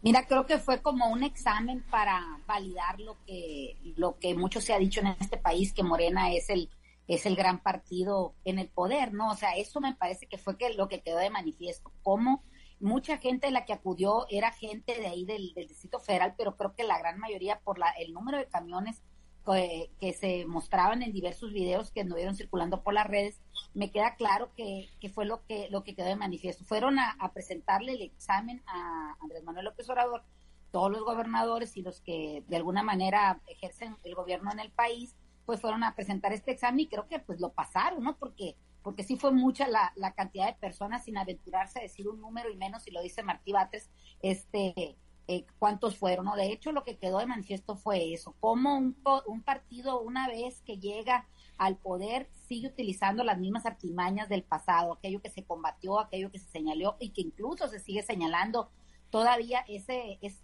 Mira, 0.03 0.27
creo 0.27 0.45
que 0.45 0.59
fue 0.59 0.83
como 0.83 1.09
un 1.09 1.23
examen 1.23 1.83
para 1.91 2.39
validar 2.47 3.01
lo 3.01 3.17
que, 3.27 3.75
lo 3.97 4.19
que 4.19 4.35
mucho 4.35 4.61
se 4.61 4.75
ha 4.75 4.79
dicho 4.79 5.01
en 5.01 5.09
este 5.19 5.39
país, 5.39 5.73
que 5.73 5.83
Morena 5.83 6.31
es 6.35 6.51
el 6.51 6.69
es 7.09 7.27
el 7.27 7.37
gran 7.37 7.63
partido 7.63 8.35
en 8.45 8.59
el 8.59 8.69
poder, 8.69 9.13
¿no? 9.13 9.31
O 9.31 9.37
sea, 9.37 9.57
eso 9.57 9.81
me 9.81 9.95
parece 9.95 10.27
que 10.27 10.39
fue 10.39 10.57
que 10.57 10.73
lo 10.75 10.89
que 10.89 11.03
quedó 11.03 11.19
de 11.19 11.31
manifiesto, 11.31 11.93
como 12.03 12.43
mucha 12.81 13.19
gente 13.19 13.47
de 13.47 13.53
la 13.53 13.65
que 13.65 13.73
acudió 13.73 14.27
era 14.31 14.53
gente 14.53 14.99
de 14.99 15.07
ahí 15.07 15.25
del, 15.25 15.53
Distrito 15.55 16.01
Federal, 16.01 16.35
pero 16.37 16.57
creo 16.57 16.75
que 16.75 16.85
la 16.85 16.99
gran 16.99 17.19
mayoría 17.19 17.61
por 17.61 17.79
la, 17.79 17.91
el 17.91 18.13
número 18.13 18.39
de 18.39 18.47
camiones 18.47 19.03
que, 19.45 19.91
que, 20.01 20.13
se 20.15 20.47
mostraban 20.47 21.03
en 21.03 21.13
diversos 21.13 21.53
videos 21.53 21.91
que 21.91 22.01
anduvieron 22.01 22.35
circulando 22.35 22.83
por 22.83 22.95
las 22.95 23.07
redes, 23.07 23.41
me 23.75 23.91
queda 23.91 24.17
claro 24.17 24.53
que, 24.57 24.89
que 25.01 25.11
fue 25.11 25.27
lo 25.27 25.45
que, 25.45 25.69
lo 25.71 25.83
que 25.83 25.95
quedó 25.95 26.07
de 26.07 26.17
manifiesto. 26.17 26.65
Fueron 26.65 26.99
a, 26.99 27.11
a 27.21 27.33
presentarle 27.33 27.93
el 27.93 28.03
examen 28.03 28.63
a 28.67 29.17
Andrés 29.21 29.45
Manuel 29.45 29.67
López 29.67 29.89
Obrador, 29.91 30.23
todos 30.71 30.91
los 30.91 31.05
gobernadores 31.05 31.77
y 31.77 31.83
los 31.83 32.01
que 32.01 32.43
de 32.49 32.57
alguna 32.57 32.83
manera 32.83 33.41
ejercen 33.47 33.97
el 34.03 34.15
gobierno 34.15 34.51
en 34.51 34.61
el 34.61 34.73
país, 34.73 35.15
pues 35.47 35.61
fueron 35.61 35.85
a 35.85 35.95
presentar 35.95 36.33
este 36.33 36.53
examen 36.53 36.81
y 36.81 36.89
creo 36.89 37.07
que 37.07 37.19
pues 37.19 37.41
lo 37.41 37.53
pasaron, 37.53 38.03
¿no? 38.03 38.17
Porque 38.17 38.57
porque 38.83 39.03
sí 39.03 39.17
fue 39.17 39.33
mucha 39.33 39.67
la, 39.67 39.95
la 39.97 40.13
cantidad 40.13 40.47
de 40.47 40.61
personas 40.61 41.05
sin 41.05 41.17
aventurarse 41.17 41.79
a 41.79 41.83
decir 41.83 42.07
un 42.07 42.21
número 42.21 42.51
y 42.51 42.57
menos 42.57 42.83
si 42.83 42.91
lo 42.91 43.01
dice 43.01 43.23
Martí 43.23 43.51
Bates, 43.51 43.91
este, 44.21 44.99
eh, 45.27 45.47
cuántos 45.59 45.97
fueron, 45.97 46.27
¿no? 46.27 46.37
De 46.37 46.53
hecho, 46.53 46.71
lo 46.71 46.85
que 46.85 46.99
quedó 46.99 47.19
de 47.19 47.27
manifiesto 47.27 47.77
fue 47.77 48.13
eso, 48.13 48.37
cómo 48.41 48.77
un, 48.77 48.95
un 49.27 49.43
partido 49.43 50.03
una 50.03 50.29
vez 50.29 50.61
que 50.67 50.77
llega 50.77 51.27
al 51.57 51.79
poder 51.79 52.29
sigue 52.47 52.69
utilizando 52.69 53.25
las 53.25 53.39
mismas 53.39 53.65
artimañas 53.65 54.29
del 54.29 54.43
pasado, 54.43 54.93
aquello 54.93 55.23
que 55.23 55.31
se 55.31 55.45
combatió, 55.45 55.99
aquello 55.99 56.31
que 56.31 56.39
se 56.39 56.51
señaló 56.51 56.97
y 57.01 57.11
que 57.11 57.23
incluso 57.23 57.69
se 57.69 57.81
sigue 57.81 58.03
señalando 58.03 58.71
todavía 59.09 59.65
ese 59.67 60.19
es 60.21 60.43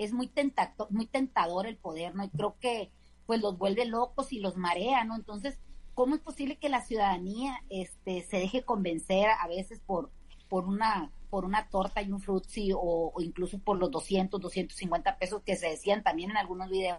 es 0.00 0.14
muy 0.14 0.28
tentador, 0.28 0.90
muy 0.90 1.06
tentador 1.06 1.66
el 1.66 1.76
poder, 1.76 2.14
¿no? 2.14 2.24
Y 2.24 2.30
creo 2.30 2.56
que 2.58 2.90
pues 3.30 3.42
los 3.42 3.58
vuelve 3.58 3.84
locos 3.84 4.32
y 4.32 4.40
los 4.40 4.56
marea, 4.56 5.04
¿no? 5.04 5.14
Entonces, 5.14 5.56
¿cómo 5.94 6.16
es 6.16 6.20
posible 6.20 6.58
que 6.58 6.68
la 6.68 6.80
ciudadanía 6.80 7.62
este, 7.68 8.22
se 8.22 8.38
deje 8.38 8.64
convencer 8.64 9.28
a 9.28 9.46
veces 9.46 9.78
por, 9.86 10.10
por 10.48 10.64
una 10.64 11.12
por 11.30 11.44
una 11.44 11.68
torta 11.68 12.02
y 12.02 12.10
un 12.10 12.20
frutzi 12.20 12.72
o, 12.74 13.12
incluso 13.20 13.60
por 13.60 13.78
los 13.78 13.92
200, 13.92 14.40
250 14.40 15.16
pesos 15.16 15.42
que 15.44 15.54
se 15.54 15.68
decían 15.68 16.02
también 16.02 16.32
en 16.32 16.38
algunos 16.38 16.70
videos 16.70 16.98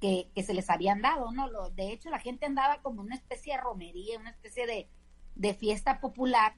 que, 0.00 0.28
que 0.34 0.42
se 0.42 0.54
les 0.54 0.68
habían 0.70 1.02
dado, 1.02 1.30
¿no? 1.30 1.48
Lo, 1.48 1.70
de 1.70 1.92
hecho, 1.92 2.10
la 2.10 2.18
gente 2.18 2.46
andaba 2.46 2.82
como 2.82 3.00
una 3.02 3.14
especie 3.14 3.52
de 3.54 3.60
romería, 3.60 4.18
una 4.18 4.30
especie 4.30 4.66
de, 4.66 4.88
de 5.36 5.54
fiesta 5.54 6.00
popular 6.00 6.56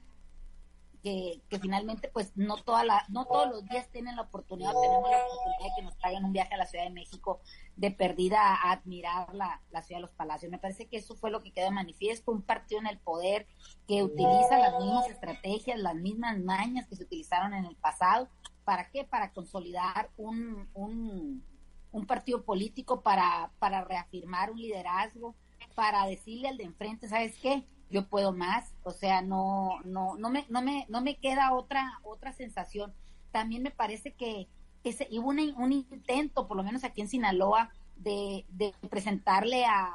que, 1.03 1.41
finalmente 1.61 2.09
pues 2.11 2.31
no 2.35 2.55
toda 2.55 2.85
la, 2.85 3.05
no 3.09 3.25
todos 3.25 3.49
los 3.49 3.65
días 3.65 3.89
tienen 3.91 4.15
la 4.15 4.21
oportunidad, 4.23 4.71
tenemos 4.71 5.11
la 5.11 5.17
oportunidad 5.17 5.59
de 5.59 5.75
que 5.75 5.83
nos 5.83 5.97
traigan 5.97 6.23
un 6.23 6.31
viaje 6.31 6.53
a 6.53 6.57
la 6.57 6.65
Ciudad 6.65 6.85
de 6.85 6.91
México 6.91 7.41
de 7.75 7.91
perdida 7.91 8.39
a 8.39 8.71
admirar 8.71 9.35
la, 9.35 9.61
la 9.69 9.81
Ciudad 9.81 9.99
de 9.99 10.07
los 10.07 10.15
Palacios. 10.15 10.49
Me 10.49 10.59
parece 10.59 10.87
que 10.87 10.97
eso 10.97 11.15
fue 11.15 11.29
lo 11.29 11.43
que 11.43 11.51
quedó 11.51 11.71
manifiesto, 11.71 12.31
un 12.31 12.41
partido 12.41 12.79
en 12.79 12.87
el 12.87 12.99
poder 12.99 13.47
que 13.85 14.01
utiliza 14.01 14.57
las 14.57 14.79
mismas 14.79 15.09
estrategias, 15.09 15.77
las 15.77 15.95
mismas 15.95 16.39
mañas 16.39 16.87
que 16.87 16.95
se 16.95 17.03
utilizaron 17.03 17.53
en 17.53 17.65
el 17.65 17.75
pasado. 17.75 18.29
¿Para 18.63 18.89
qué? 18.89 19.03
Para 19.03 19.33
consolidar 19.33 20.09
un, 20.15 20.69
un, 20.73 21.43
un 21.91 22.05
partido 22.05 22.45
político, 22.45 23.01
para, 23.01 23.51
para 23.59 23.83
reafirmar 23.83 24.51
un 24.51 24.57
liderazgo, 24.57 25.35
para 25.75 26.05
decirle 26.05 26.47
al 26.47 26.57
de 26.57 26.63
enfrente, 26.63 27.09
¿sabes 27.09 27.37
qué? 27.39 27.65
Yo 27.93 28.07
puedo 28.07 28.33
más, 28.33 28.75
o 28.83 28.91
sea, 28.91 29.21
no, 29.21 29.79
no, 29.85 30.17
no 30.17 30.29
me, 30.29 30.45
no 30.49 30.61
me, 30.61 30.85
no 30.89 31.01
me 31.01 31.17
queda 31.17 31.53
otra, 31.53 31.99
otra 32.03 32.33
sensación. 32.33 32.93
También 33.31 33.63
me 33.63 33.71
parece 33.71 34.13
que, 34.13 34.49
que 34.83 34.91
se, 34.91 35.07
hubo 35.11 35.29
un, 35.29 35.39
un, 35.39 35.71
intento, 35.71 36.47
por 36.47 36.57
lo 36.57 36.63
menos 36.63 36.83
aquí 36.83 37.01
en 37.01 37.07
Sinaloa, 37.07 37.71
de, 37.95 38.45
de 38.49 38.73
presentarle 38.89 39.65
a, 39.65 39.93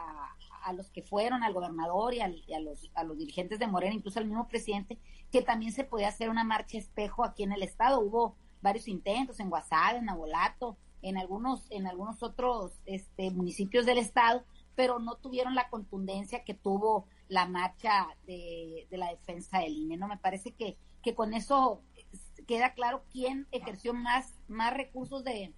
a 0.63 0.73
los 0.73 0.91
que 0.91 1.03
fueron, 1.03 1.43
al 1.43 1.53
gobernador 1.53 2.15
y, 2.15 2.21
a, 2.21 2.29
los, 2.61 2.91
a 2.95 3.03
los 3.03 3.19
dirigentes 3.19 3.59
de 3.59 3.67
Morena, 3.67 3.95
incluso 3.95 4.19
al 4.19 4.27
mismo 4.27 4.49
presidente, 4.49 4.99
que 5.33 5.43
también 5.43 5.73
se 5.73 5.85
podía 5.85 6.09
hacer 6.09 6.31
una 6.31 6.45
marcha 6.45 6.79
espejo 6.79 7.25
aquí 7.25 7.43
en 7.43 7.53
el 7.53 7.63
estado. 7.63 8.01
Hubo 8.01 8.37
varios 8.61 8.87
intentos 8.87 9.41
en 9.41 9.51
Guasave, 9.51 9.99
en 9.99 10.09
Abolato, 10.09 10.77
en 11.03 11.17
algunos, 11.17 11.67
en 11.71 11.87
algunos 11.87 12.23
otros 12.23 12.73
este, 12.87 13.31
municipios 13.31 13.87
del 13.87 13.99
estado, 13.99 14.45
pero 14.75 14.99
no 14.99 15.17
tuvieron 15.17 15.55
la 15.55 15.69
contundencia 15.69 16.45
que 16.45 16.55
tuvo 16.55 17.07
la 17.29 17.47
marcha 17.47 18.09
de, 18.27 18.87
la 18.91 19.11
defensa 19.11 19.61
del 19.61 19.77
INE. 19.77 19.97
¿no? 19.97 20.09
Me 20.09 20.19
parece 20.19 20.53
que, 20.53 20.77
que 21.03 21.15
con 21.15 21.35
eso 21.35 21.83
queda 22.47 22.73
claro 22.73 23.05
quién 23.11 23.47
ejerció 23.53 23.95
más, 23.95 24.35
más 24.49 24.75
recursos 24.75 25.23
de, 25.25 25.53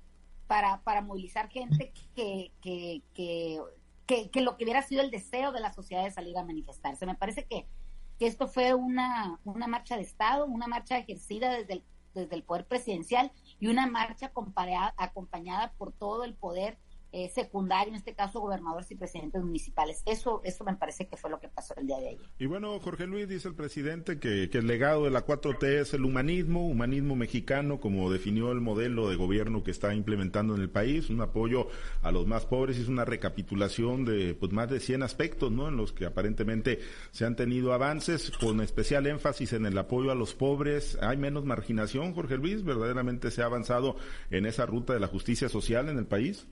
para, 0.47 0.83
para 0.83 1.03
movilizar 1.03 1.49
gente 1.49 1.93
que, 2.15 2.53
que, 2.61 3.03
que, 3.15 3.61
que, 4.07 4.41
lo 4.41 4.57
que 4.57 4.65
hubiera 4.65 4.83
sido 4.83 5.03
el 5.03 5.11
deseo 5.11 5.53
de 5.53 5.61
la 5.61 5.73
sociedad 5.73 6.03
de 6.03 6.11
salir 6.11 6.37
a 6.37 6.45
manifestarse. 6.45 7.07
Me 7.07 7.15
parece 7.15 7.45
que, 7.45 7.69
que 8.19 8.27
esto 8.27 8.49
fue 8.49 8.75
una, 8.75 9.39
una 9.45 9.69
marcha 9.69 9.97
de 9.97 10.03
Estado, 10.03 10.47
una 10.47 10.67
marcha 10.67 10.99
ejercida 10.99 11.50
desde 11.50 11.75
el, 11.75 11.85
desde 12.15 12.35
el 12.35 12.43
poder 12.43 12.67
presidencial 12.67 13.31
y 13.61 13.69
una 13.69 13.87
marcha 13.87 14.33
acompañada 14.97 15.73
por 15.79 15.93
todo 15.93 16.25
el 16.25 16.35
poder 16.35 16.79
eh, 17.12 17.29
secundario, 17.29 17.88
en 17.90 17.97
este 17.97 18.14
caso 18.14 18.40
gobernadores 18.40 18.90
y 18.90 18.95
presidentes 18.95 19.43
municipales. 19.43 20.02
Eso, 20.07 20.40
eso 20.45 20.64
me 20.64 20.76
parece 20.76 21.09
que 21.09 21.17
fue 21.17 21.31
lo 21.31 21.40
que 21.40 21.49
pasó 21.49 21.75
el 21.76 21.87
día 21.87 21.99
de 21.99 22.09
ayer. 22.11 22.31
Y 22.38 22.47
bueno, 22.47 22.79
Jorge 22.81 23.07
Luis 23.07 23.29
dice 23.29 23.49
el 23.49 23.55
presidente 23.55 24.19
que, 24.19 24.50
el 24.52 24.67
legado 24.67 25.05
de 25.05 25.11
la 25.11 25.25
4T 25.25 25.81
es 25.81 25.95
el 25.95 26.05
humanismo, 26.05 26.69
humanismo 26.69 27.17
mexicano, 27.17 27.81
como 27.81 28.11
definió 28.12 28.52
el 28.52 28.61
modelo 28.61 29.09
de 29.09 29.17
gobierno 29.17 29.62
que 29.62 29.71
está 29.71 29.95
implementando 29.95 30.55
en 30.55 30.61
el 30.61 30.71
país, 30.71 31.11
un 31.11 31.21
apoyo 31.21 31.69
a 32.02 32.12
los 32.12 32.26
más 32.26 32.47
pobres 32.47 32.79
y 32.79 32.83
es 32.83 32.88
una 32.88 33.05
recapitulación 33.05 34.05
de 34.05 34.35
pues 34.35 34.52
más 34.52 34.71
de 34.71 34.81
100 34.81 35.02
aspectos, 35.02 35.50
¿no? 35.50 35.69
En 35.69 35.76
los 35.76 35.93
que 35.93 36.07
aparentemente 36.07 36.81
se 37.11 37.25
han 37.25 37.37
tenido 37.37 37.73
avances, 37.73 38.31
con 38.31 38.61
especial 38.61 39.07
énfasis 39.07 39.52
en 39.52 39.67
el 39.67 39.76
apoyo 39.79 40.11
a 40.11 40.14
los 40.14 40.35
pobres. 40.35 40.99
Hay 41.00 41.17
menos 41.17 41.45
marginación, 41.45 42.14
Jorge 42.14 42.37
Luis, 42.37 42.64
verdaderamente 42.64 43.31
se 43.31 43.43
ha 43.43 43.47
avanzado 43.47 43.97
en 44.31 44.47
esa 44.47 44.67
ruta 44.67 44.93
de 44.93 45.00
la 45.00 45.09
justicia 45.09 45.49
social 45.49 45.88
en 45.88 45.99
el 45.99 46.07
país. 46.07 46.47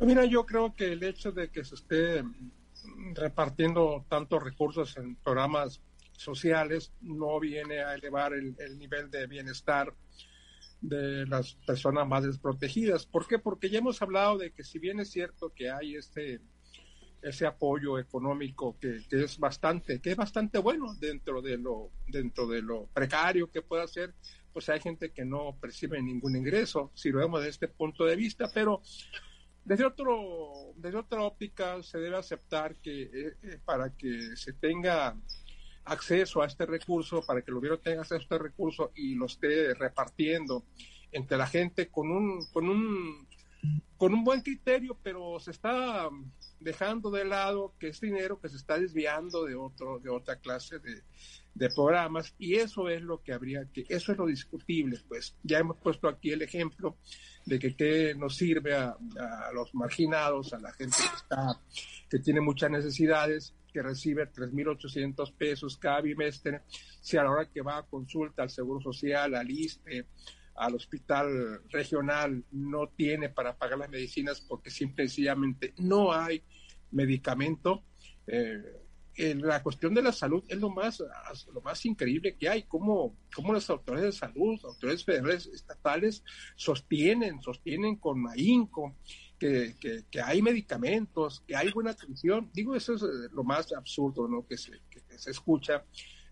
Mira, 0.00 0.24
yo 0.24 0.46
creo 0.46 0.76
que 0.76 0.92
el 0.92 1.02
hecho 1.02 1.32
de 1.32 1.50
que 1.50 1.64
se 1.64 1.74
esté 1.74 2.22
repartiendo 3.14 4.06
tantos 4.08 4.42
recursos 4.42 4.96
en 4.96 5.16
programas 5.16 5.80
sociales 6.12 6.92
no 7.00 7.40
viene 7.40 7.80
a 7.80 7.94
elevar 7.94 8.32
el, 8.32 8.54
nivel 8.78 9.10
de 9.10 9.26
bienestar 9.26 9.92
de 10.80 11.26
las 11.26 11.54
personas 11.66 12.06
más 12.06 12.24
desprotegidas. 12.24 13.06
¿Por 13.06 13.26
qué? 13.26 13.40
Porque 13.40 13.70
ya 13.70 13.78
hemos 13.78 14.00
hablado 14.00 14.38
de 14.38 14.52
que 14.52 14.62
si 14.62 14.78
bien 14.78 15.00
es 15.00 15.10
cierto 15.10 15.52
que 15.54 15.70
hay 15.70 15.96
este 15.96 16.40
ese 17.20 17.46
apoyo 17.46 17.98
económico 17.98 18.78
que, 18.78 19.00
que, 19.10 19.24
es 19.24 19.40
bastante 19.40 20.00
que 20.00 20.12
es 20.12 20.16
bastante 20.16 20.58
bueno 20.58 20.94
dentro 21.00 21.42
de 21.42 21.58
lo 21.58 21.90
dentro 22.06 22.46
de 22.46 22.62
lo 22.62 22.86
precario 22.94 23.50
que 23.50 23.60
pueda 23.60 23.88
ser 23.88 24.14
pues 24.52 24.68
hay 24.68 24.78
gente 24.78 25.10
que 25.10 25.24
no 25.24 25.58
percibe 25.60 26.00
ningún 26.00 26.36
ingreso 26.36 26.92
si 26.94 27.10
lo 27.10 27.18
vemos 27.18 27.40
desde 27.40 27.50
este 27.50 27.66
punto 27.66 28.04
de 28.04 28.14
vista 28.14 28.48
pero 28.54 28.82
desde, 29.68 29.84
otro, 29.84 30.72
desde 30.76 30.96
otra 30.96 31.22
óptica 31.22 31.82
se 31.82 31.98
debe 31.98 32.16
aceptar 32.16 32.76
que 32.76 33.02
eh, 33.02 33.36
eh, 33.42 33.60
para 33.62 33.90
que 33.90 34.34
se 34.34 34.54
tenga 34.54 35.14
acceso 35.84 36.40
a 36.40 36.46
este 36.46 36.64
recurso, 36.64 37.20
para 37.20 37.42
que 37.42 37.50
el 37.50 37.56
gobierno 37.56 37.78
tenga 37.78 38.00
acceso 38.00 38.14
a 38.14 38.22
este 38.22 38.38
recurso 38.38 38.92
y 38.94 39.14
lo 39.14 39.26
esté 39.26 39.74
repartiendo 39.74 40.64
entre 41.12 41.36
la 41.36 41.46
gente 41.46 41.88
con 41.88 42.10
un, 42.10 42.46
con 42.46 42.66
un, 42.66 43.27
con 43.96 44.14
un 44.14 44.22
buen 44.22 44.42
criterio, 44.42 44.96
pero 45.02 45.40
se 45.40 45.50
está 45.50 46.08
dejando 46.60 47.10
de 47.10 47.24
lado 47.24 47.74
que 47.78 47.88
es 47.88 48.00
dinero 48.00 48.40
que 48.40 48.48
se 48.48 48.56
está 48.56 48.78
desviando 48.78 49.44
de 49.44 49.54
otro, 49.54 49.98
de 49.98 50.08
otra 50.10 50.36
clase 50.36 50.78
de, 50.78 51.02
programas 51.74 52.32
y 52.38 52.54
eso 52.54 52.88
es 52.88 53.02
lo 53.02 53.20
que 53.20 53.32
habría 53.32 53.66
que, 53.72 53.84
eso 53.88 54.12
es 54.12 54.18
lo 54.18 54.26
discutible, 54.26 54.96
pues. 55.08 55.34
Ya 55.42 55.58
hemos 55.58 55.76
puesto 55.78 56.06
aquí 56.08 56.30
el 56.30 56.42
ejemplo 56.42 56.98
de 57.46 57.58
que 57.58 57.74
qué 57.74 58.14
nos 58.14 58.36
sirve 58.36 58.76
a, 58.76 58.96
los 59.52 59.74
marginados, 59.74 60.52
a 60.52 60.60
la 60.60 60.72
gente 60.72 60.96
que 60.96 61.16
está, 61.16 61.60
que 62.08 62.20
tiene 62.20 62.40
muchas 62.40 62.70
necesidades, 62.70 63.54
que 63.72 63.82
recibe 63.82 64.30
3.800 64.32 65.34
pesos 65.34 65.76
cada 65.78 66.00
bimestre, 66.00 66.62
si 67.00 67.16
a 67.16 67.24
la 67.24 67.30
hora 67.32 67.50
que 67.50 67.60
va 67.60 67.78
a 67.78 67.82
consulta 67.82 68.44
al 68.44 68.50
Seguro 68.50 68.80
Social, 68.80 69.34
al 69.34 69.50
ISTE, 69.50 70.06
al 70.58 70.74
hospital 70.74 71.62
regional, 71.70 72.44
no 72.50 72.88
tiene 72.88 73.28
para 73.28 73.56
pagar 73.56 73.78
las 73.78 73.90
medicinas 73.90 74.40
porque 74.40 74.70
simple 74.70 75.04
y 75.04 75.08
sencillamente 75.08 75.74
no 75.78 76.12
hay 76.12 76.42
medicamento. 76.90 77.84
Eh, 78.26 78.62
la 79.18 79.62
cuestión 79.62 79.94
de 79.94 80.02
la 80.02 80.12
salud 80.12 80.44
es 80.46 80.58
lo 80.58 80.70
más, 80.70 81.02
lo 81.52 81.60
más 81.60 81.84
increíble 81.84 82.36
que 82.36 82.48
hay, 82.48 82.62
cómo, 82.62 83.16
cómo 83.34 83.52
las 83.52 83.68
autoridades 83.68 84.14
de 84.14 84.18
salud, 84.18 84.60
autoridades 84.62 85.04
federales, 85.04 85.46
estatales, 85.46 86.22
sostienen, 86.54 87.42
sostienen 87.42 87.96
con 87.96 88.28
ahínco 88.28 88.96
que, 89.38 89.74
que, 89.80 90.20
hay 90.20 90.40
medicamentos, 90.40 91.42
que 91.46 91.56
hay 91.56 91.70
buena 91.72 91.90
atención. 91.90 92.48
Digo, 92.52 92.76
eso 92.76 92.94
es 92.94 93.02
eh, 93.02 93.28
lo 93.32 93.42
más 93.42 93.72
absurdo 93.72 94.28
¿no? 94.28 94.46
que, 94.46 94.56
se, 94.56 94.72
que, 94.88 95.00
se 95.18 95.32
escucha 95.32 95.84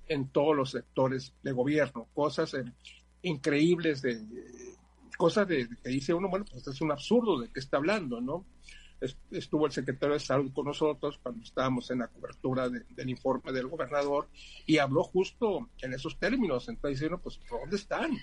en 0.06 0.28
todos 0.28 0.54
los 0.54 0.70
sectores 0.70 1.34
de 1.42 1.52
gobierno, 1.52 2.08
cosas 2.14 2.54
eh, 2.54 2.64
increíbles 3.28 4.02
de, 4.02 4.22
cosas 5.16 5.48
de, 5.48 5.68
que 5.82 5.90
dice 5.90 6.14
uno, 6.14 6.28
bueno, 6.28 6.44
pues 6.50 6.66
es 6.66 6.80
un 6.80 6.92
absurdo 6.92 7.40
de 7.40 7.48
qué 7.48 7.60
está 7.60 7.76
hablando, 7.76 8.20
¿no? 8.20 8.44
estuvo 9.30 9.66
el 9.66 9.72
secretario 9.72 10.14
de 10.14 10.20
Salud 10.20 10.52
con 10.54 10.64
nosotros 10.64 11.18
cuando 11.22 11.44
estábamos 11.44 11.90
en 11.90 11.98
la 11.98 12.08
cobertura 12.08 12.68
del 12.68 13.10
informe 13.10 13.52
del 13.52 13.66
gobernador 13.66 14.28
y 14.64 14.78
habló 14.78 15.04
justo 15.04 15.68
en 15.82 15.92
esos 15.92 16.18
términos. 16.18 16.68
Entonces, 16.68 17.00
diciendo, 17.00 17.18
pues, 17.18 17.38
¿dónde 17.50 17.76
están? 17.76 18.16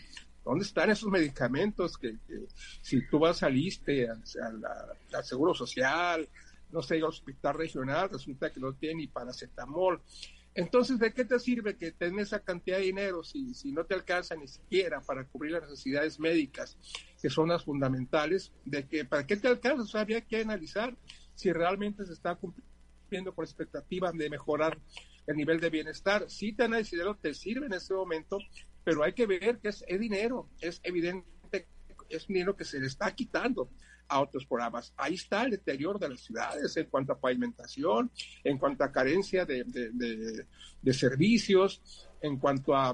¿Dónde 0.43 0.65
están 0.65 0.89
esos 0.89 1.10
medicamentos 1.10 1.98
que, 1.98 2.17
si 2.81 3.07
tú 3.07 3.19
vas 3.19 3.43
al 3.43 3.55
ISTE, 3.55 4.10
al, 4.10 5.24
Seguro 5.24 5.53
Social, 5.53 6.27
no 6.72 6.81
sé, 6.81 6.95
al 6.95 7.03
hospital 7.03 7.55
regional, 7.55 8.10
resulta 8.10 8.51
que 8.51 8.60
no 8.60 8.74
tiene 8.74 8.95
ni 8.95 9.07
paracetamol? 9.07 10.01
Entonces, 10.55 11.00
¿de 11.00 11.12
qué 11.13 11.25
te 11.25 11.39
sirve 11.39 11.77
que 11.77 11.91
tengas 11.91 12.27
esa 12.27 12.39
cantidad 12.39 12.77
de 12.77 12.83
dinero 12.83 13.24
si, 13.24 13.53
si 13.55 13.72
no 13.72 13.86
te 13.86 13.95
alcanza 13.95 14.36
ni 14.36 14.48
siquiera 14.48 15.01
para 15.01 15.25
cubrir 15.25 15.53
las 15.53 15.63
necesidades 15.63 16.19
médicas, 16.19 16.77
que 17.22 17.29
son 17.29 17.50
las 17.50 17.63
fundamentales? 17.63 18.51
¿De 18.63 18.88
que, 18.88 19.05
¿Para 19.05 19.25
qué 19.25 19.38
te 19.38 19.48
alcanza? 19.48 19.83
O 19.83 19.88
sea, 19.88 20.01
había 20.01 20.22
que 20.22 20.41
analizar 20.41 20.95
si 21.33 21.51
realmente 21.51 22.05
se 22.05 22.13
está 22.13 22.36
cumpliendo 22.36 23.33
con 23.33 23.45
expectativa 23.45 24.12
de 24.12 24.29
mejorar 24.29 24.79
el 25.25 25.36
nivel 25.36 25.60
de 25.60 25.69
bienestar. 25.69 26.29
Si 26.29 26.53
te 26.53 26.65
ese 26.65 26.95
dinero, 26.98 27.17
te 27.19 27.33
sirve 27.33 27.65
en 27.65 27.74
ese 27.74 27.93
momento, 27.93 28.38
pero 28.83 29.03
hay 29.03 29.13
que 29.13 29.25
ver 29.25 29.60
que 29.60 29.69
es, 29.69 29.83
es 29.88 30.00
dinero, 30.00 30.50
es 30.62 30.81
evidente, 30.83 31.67
es 32.10 32.27
dinero 32.27 32.55
que 32.55 32.65
se 32.65 32.79
le 32.79 32.88
está 32.88 33.13
quitando 33.15 33.69
a 34.07 34.22
otros 34.22 34.45
programas. 34.45 34.93
Ahí 34.98 35.15
está 35.15 35.43
el 35.43 35.51
deterioro 35.51 36.00
de 36.00 36.10
las 36.10 36.22
ciudades 36.22 36.75
en 36.77 36.86
cuanto 36.86 37.13
a 37.13 37.19
pavimentación, 37.19 38.12
en 38.43 38.57
cuanto 38.57 38.83
a 38.83 38.91
carencia 38.91 39.45
de, 39.45 39.63
de, 39.63 40.93
servicios, 40.93 41.81
en 42.22 42.38
cuanto 42.38 42.75
a 42.75 42.93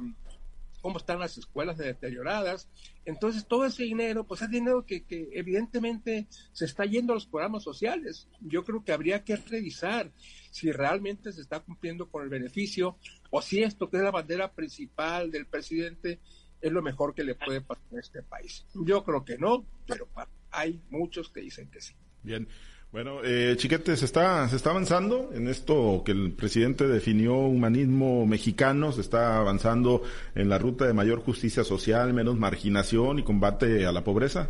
cómo 0.81 0.97
están 0.97 1.19
las 1.19 1.37
escuelas 1.37 1.77
deterioradas. 1.77 2.69
Entonces, 3.05 3.45
todo 3.45 3.65
ese 3.65 3.83
dinero, 3.83 4.25
pues 4.25 4.41
es 4.41 4.49
dinero 4.49 4.85
que, 4.85 5.03
que, 5.03 5.29
evidentemente 5.33 6.27
se 6.53 6.65
está 6.65 6.85
yendo 6.85 7.13
a 7.13 7.15
los 7.15 7.25
programas 7.25 7.63
sociales. 7.63 8.29
Yo 8.39 8.63
creo 8.63 8.83
que 8.83 8.93
habría 8.93 9.23
que 9.23 9.35
revisar 9.35 10.11
si 10.51 10.71
realmente 10.71 11.33
se 11.33 11.41
está 11.41 11.59
cumpliendo 11.59 12.09
con 12.09 12.23
el 12.23 12.29
beneficio 12.29 12.97
o 13.29 13.41
si 13.41 13.61
esto, 13.61 13.89
que 13.89 13.97
es 13.97 14.03
la 14.03 14.11
bandera 14.11 14.51
principal 14.53 15.31
del 15.31 15.47
presidente, 15.47 16.19
es 16.61 16.71
lo 16.71 16.81
mejor 16.81 17.13
que 17.13 17.23
le 17.23 17.35
puede 17.35 17.61
pasar 17.61 17.83
a 17.95 17.99
este 17.99 18.23
país. 18.23 18.65
Yo 18.73 19.03
creo 19.03 19.23
que 19.23 19.37
no, 19.37 19.65
pero 19.85 20.07
hay 20.51 20.81
muchos 20.89 21.29
que 21.29 21.41
dicen 21.41 21.69
que 21.69 21.81
sí. 21.81 21.93
Bien. 22.23 22.47
Bueno, 22.91 23.23
eh, 23.23 23.53
Chiquete, 23.55 23.95
se 23.95 24.05
está, 24.05 24.49
se 24.49 24.55
está 24.55 24.71
avanzando 24.71 25.29
en 25.33 25.47
esto 25.47 26.01
que 26.03 26.11
el 26.11 26.31
presidente 26.31 26.87
definió 26.87 27.35
humanismo 27.35 28.25
mexicano, 28.25 28.91
se 28.91 29.01
está 29.01 29.37
avanzando 29.37 30.01
en 30.33 30.49
la 30.49 30.57
ruta 30.57 30.87
de 30.87 30.93
mayor 30.93 31.19
justicia 31.19 31.63
social, 31.63 32.13
menos 32.13 32.39
marginación 32.39 33.19
y 33.19 33.23
combate 33.23 33.85
a 33.85 33.91
la 33.91 34.03
pobreza. 34.03 34.49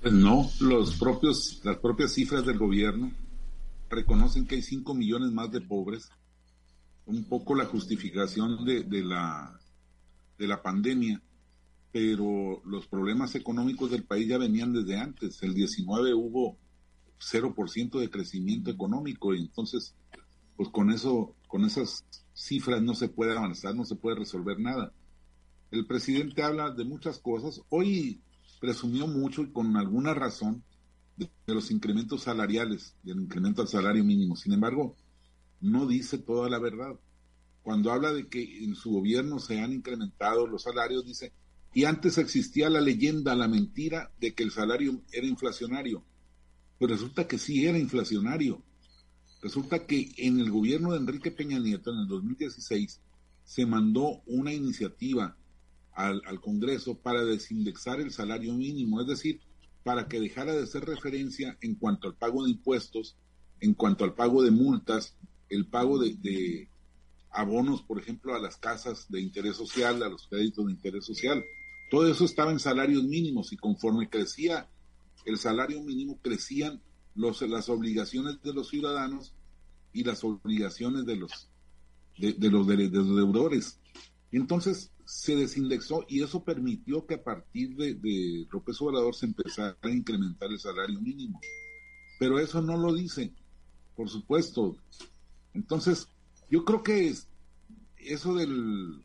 Pues 0.00 0.14
no, 0.14 0.48
los 0.60 0.96
propios, 0.96 1.60
las 1.64 1.78
propias 1.78 2.12
cifras 2.12 2.46
del 2.46 2.56
gobierno 2.56 3.10
reconocen 3.90 4.46
que 4.46 4.54
hay 4.54 4.62
5 4.62 4.94
millones 4.94 5.32
más 5.32 5.50
de 5.50 5.60
pobres. 5.60 6.10
Un 7.04 7.24
poco 7.24 7.56
la 7.56 7.64
justificación 7.64 8.64
de, 8.64 8.84
de 8.84 9.02
la, 9.02 9.58
de 10.38 10.46
la 10.46 10.62
pandemia 10.62 11.20
pero 11.92 12.62
los 12.64 12.86
problemas 12.86 13.34
económicos 13.34 13.90
del 13.90 14.04
país 14.04 14.28
ya 14.28 14.38
venían 14.38 14.72
desde 14.72 14.98
antes. 14.98 15.42
El 15.42 15.54
19 15.54 16.14
hubo 16.14 16.58
0% 17.18 17.98
de 17.98 18.10
crecimiento 18.10 18.70
económico 18.70 19.34
y 19.34 19.40
entonces, 19.40 19.94
pues 20.56 20.68
con 20.68 20.90
eso, 20.90 21.34
con 21.48 21.64
esas 21.64 22.04
cifras 22.34 22.82
no 22.82 22.94
se 22.94 23.08
puede 23.08 23.36
avanzar, 23.36 23.74
no 23.74 23.84
se 23.84 23.96
puede 23.96 24.18
resolver 24.18 24.60
nada. 24.60 24.92
El 25.70 25.86
presidente 25.86 26.42
habla 26.42 26.70
de 26.70 26.84
muchas 26.84 27.18
cosas. 27.18 27.60
Hoy 27.68 28.20
presumió 28.60 29.06
mucho 29.06 29.42
y 29.42 29.50
con 29.50 29.76
alguna 29.76 30.14
razón 30.14 30.62
de, 31.16 31.30
los 31.46 31.70
incrementos 31.70 32.22
salariales, 32.22 32.94
del 33.02 33.20
incremento 33.20 33.62
al 33.62 33.68
salario 33.68 34.04
mínimo. 34.04 34.36
Sin 34.36 34.52
embargo, 34.52 34.96
no 35.60 35.86
dice 35.86 36.18
toda 36.18 36.48
la 36.48 36.58
verdad. 36.58 36.98
Cuando 37.62 37.92
habla 37.92 38.12
de 38.12 38.28
que 38.28 38.64
en 38.64 38.74
su 38.74 38.92
gobierno 38.92 39.38
se 39.38 39.60
han 39.60 39.72
incrementado 39.72 40.46
los 40.46 40.62
salarios, 40.62 41.04
dice, 41.04 41.32
y 41.72 41.84
antes 41.84 42.18
existía 42.18 42.70
la 42.70 42.80
leyenda, 42.80 43.34
la 43.34 43.48
mentira 43.48 44.10
de 44.20 44.34
que 44.34 44.42
el 44.42 44.50
salario 44.50 45.02
era 45.12 45.26
inflacionario. 45.26 46.04
Pues 46.78 46.90
resulta 46.90 47.26
que 47.26 47.38
sí 47.38 47.66
era 47.66 47.78
inflacionario. 47.78 48.62
Resulta 49.42 49.86
que 49.86 50.12
en 50.16 50.40
el 50.40 50.50
gobierno 50.50 50.92
de 50.92 50.98
Enrique 50.98 51.30
Peña 51.30 51.58
Nieto, 51.58 51.92
en 51.92 52.00
el 52.00 52.08
2016, 52.08 53.00
se 53.44 53.66
mandó 53.66 54.22
una 54.26 54.52
iniciativa 54.52 55.36
al, 55.92 56.40
Congreso 56.40 56.98
para 56.98 57.24
desindexar 57.24 58.00
el 58.00 58.12
salario 58.12 58.54
mínimo, 58.54 59.00
es 59.00 59.08
decir, 59.08 59.40
para 59.82 60.06
que 60.08 60.20
dejara 60.20 60.54
de 60.54 60.66
ser 60.66 60.84
referencia 60.84 61.58
en 61.60 61.74
cuanto 61.74 62.08
al 62.08 62.16
pago 62.16 62.44
de 62.44 62.50
impuestos, 62.50 63.16
en 63.60 63.74
cuanto 63.74 64.04
al 64.04 64.14
pago 64.14 64.42
de 64.42 64.50
multas, 64.50 65.16
el 65.48 65.66
pago 65.66 65.98
de 65.98 66.68
abonos, 67.30 67.82
por 67.82 67.98
ejemplo, 67.98 68.34
a 68.34 68.40
las 68.40 68.56
casas 68.56 69.06
de 69.08 69.20
interés 69.20 69.56
social, 69.56 70.02
a 70.02 70.08
los 70.08 70.26
créditos 70.28 70.66
de 70.66 70.72
interés 70.72 71.04
social. 71.04 71.44
Todo 71.90 72.10
eso 72.10 72.24
estaba 72.24 72.52
en 72.52 72.58
salarios 72.58 73.04
mínimos 73.04 73.52
y 73.52 73.56
conforme 73.56 74.08
crecía 74.08 74.68
el 75.24 75.38
salario 75.38 75.82
mínimo, 75.82 76.18
crecían 76.22 76.80
los, 77.14 77.42
las 77.42 77.68
obligaciones 77.68 78.40
de 78.42 78.52
los 78.52 78.68
ciudadanos 78.68 79.34
y 79.92 80.04
las 80.04 80.22
obligaciones 80.24 81.06
de 81.06 81.16
los, 81.16 81.48
de, 82.18 82.50
los, 82.50 82.66
de, 82.66 82.76
los 82.76 83.16
deudores. 83.16 83.80
Entonces 84.32 84.92
se 85.04 85.34
desindexó 85.36 86.04
y 86.08 86.22
eso 86.22 86.44
permitió 86.44 87.06
que 87.06 87.14
a 87.14 87.24
partir 87.24 87.74
de, 87.76 87.94
de 87.94 88.46
López 88.50 88.80
Obrador 88.80 89.14
se 89.14 89.26
empezara 89.26 89.76
a 89.80 89.90
incrementar 89.90 90.50
el 90.50 90.58
salario 90.58 91.00
mínimo. 91.00 91.40
Pero 92.18 92.38
eso 92.38 92.60
no 92.60 92.76
lo 92.76 92.94
dice, 92.94 93.32
por 93.96 94.08
supuesto. 94.08 94.76
Entonces, 95.54 96.08
yo 96.50 96.64
creo 96.64 96.82
que 96.82 97.08
es, 97.08 97.28
eso 97.96 98.34
del 98.34 99.02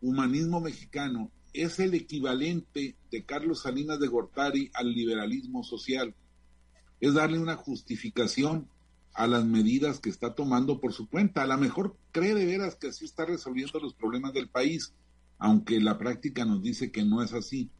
humanismo 0.00 0.60
mexicano 0.60 1.30
es 1.52 1.78
el 1.78 1.94
equivalente 1.94 2.96
de 3.10 3.24
Carlos 3.24 3.62
Salinas 3.62 3.98
de 4.00 4.08
Gortari 4.08 4.70
al 4.74 4.92
liberalismo 4.92 5.62
social. 5.62 6.14
Es 7.00 7.14
darle 7.14 7.38
una 7.38 7.56
justificación 7.56 8.68
a 9.14 9.26
las 9.26 9.44
medidas 9.44 10.00
que 10.00 10.10
está 10.10 10.34
tomando 10.34 10.80
por 10.80 10.92
su 10.92 11.08
cuenta. 11.08 11.42
A 11.42 11.46
lo 11.46 11.58
mejor 11.58 11.96
cree 12.12 12.34
de 12.34 12.46
veras 12.46 12.76
que 12.76 12.88
así 12.88 13.04
está 13.04 13.24
resolviendo 13.24 13.80
los 13.80 13.94
problemas 13.94 14.32
del 14.32 14.48
país, 14.48 14.94
aunque 15.38 15.80
la 15.80 15.98
práctica 15.98 16.44
nos 16.44 16.62
dice 16.62 16.90
que 16.90 17.04
no 17.04 17.22
es 17.22 17.32
así. 17.32 17.70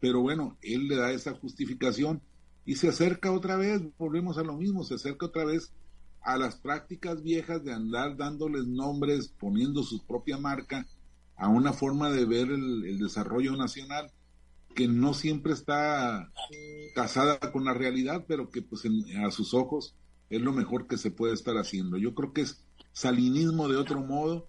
Pero 0.00 0.20
bueno, 0.20 0.56
él 0.62 0.88
le 0.88 0.96
da 0.96 1.12
esa 1.12 1.34
justificación 1.34 2.22
y 2.64 2.76
se 2.76 2.88
acerca 2.88 3.32
otra 3.32 3.56
vez, 3.56 3.82
volvemos 3.98 4.38
a 4.38 4.42
lo 4.42 4.56
mismo, 4.56 4.84
se 4.84 4.94
acerca 4.94 5.26
otra 5.26 5.44
vez 5.44 5.72
a 6.22 6.38
las 6.38 6.56
prácticas 6.56 7.22
viejas 7.22 7.62
de 7.64 7.72
andar 7.72 8.16
dándoles 8.16 8.66
nombres, 8.66 9.28
poniendo 9.28 9.82
su 9.82 10.04
propia 10.06 10.38
marca 10.38 10.86
a 11.36 11.48
una 11.48 11.72
forma 11.72 12.10
de 12.10 12.24
ver 12.24 12.48
el, 12.50 12.98
desarrollo 12.98 13.56
nacional 13.56 14.10
que 14.74 14.88
no 14.88 15.14
siempre 15.14 15.52
está 15.52 16.32
casada 16.94 17.38
con 17.52 17.64
la 17.64 17.74
realidad, 17.74 18.24
pero 18.26 18.50
que 18.50 18.62
pues 18.62 18.82
a 19.24 19.30
sus 19.30 19.54
ojos 19.54 19.94
es 20.30 20.40
lo 20.40 20.52
mejor 20.52 20.86
que 20.88 20.98
se 20.98 21.10
puede 21.10 21.34
estar 21.34 21.56
haciendo. 21.56 21.96
Yo 21.96 22.14
creo 22.14 22.32
que 22.32 22.42
es 22.42 22.64
salinismo 22.92 23.68
de 23.68 23.76
otro 23.76 24.00
modo 24.00 24.48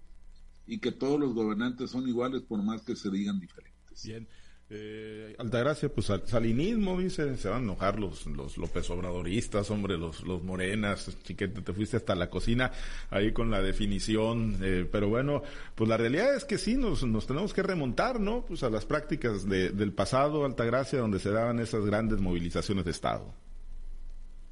y 0.66 0.78
que 0.78 0.90
todos 0.90 1.20
los 1.20 1.34
gobernantes 1.34 1.90
son 1.90 2.08
iguales 2.08 2.42
por 2.42 2.62
más 2.62 2.82
que 2.82 2.96
se 2.96 3.10
digan 3.10 3.38
diferentes. 3.38 4.04
Bien. 4.04 4.26
Eh, 4.68 5.36
Altagracia, 5.38 5.88
pues 5.88 6.10
salinismo, 6.24 6.98
dice, 6.98 7.36
se 7.36 7.48
van 7.48 7.58
a 7.60 7.62
enojar 7.62 8.00
los, 8.00 8.26
los 8.26 8.58
López 8.58 8.90
Obradoristas, 8.90 9.70
hombre, 9.70 9.96
los, 9.96 10.24
los 10.24 10.42
morenas, 10.42 11.16
chiquete, 11.22 11.62
te 11.62 11.72
fuiste 11.72 11.98
hasta 11.98 12.16
la 12.16 12.28
cocina 12.28 12.72
ahí 13.10 13.32
con 13.32 13.48
la 13.48 13.62
definición, 13.62 14.58
eh, 14.60 14.88
pero 14.90 15.08
bueno, 15.08 15.42
pues 15.76 15.88
la 15.88 15.96
realidad 15.96 16.34
es 16.34 16.44
que 16.44 16.58
sí, 16.58 16.76
nos, 16.76 17.04
nos 17.04 17.28
tenemos 17.28 17.54
que 17.54 17.62
remontar, 17.62 18.18
¿no? 18.18 18.44
Pues 18.44 18.64
a 18.64 18.70
las 18.70 18.84
prácticas 18.84 19.48
de, 19.48 19.70
del 19.70 19.92
pasado, 19.92 20.44
Altagracia, 20.44 20.98
donde 20.98 21.20
se 21.20 21.30
daban 21.30 21.60
esas 21.60 21.86
grandes 21.86 22.20
movilizaciones 22.20 22.84
de 22.84 22.90
Estado. 22.90 23.32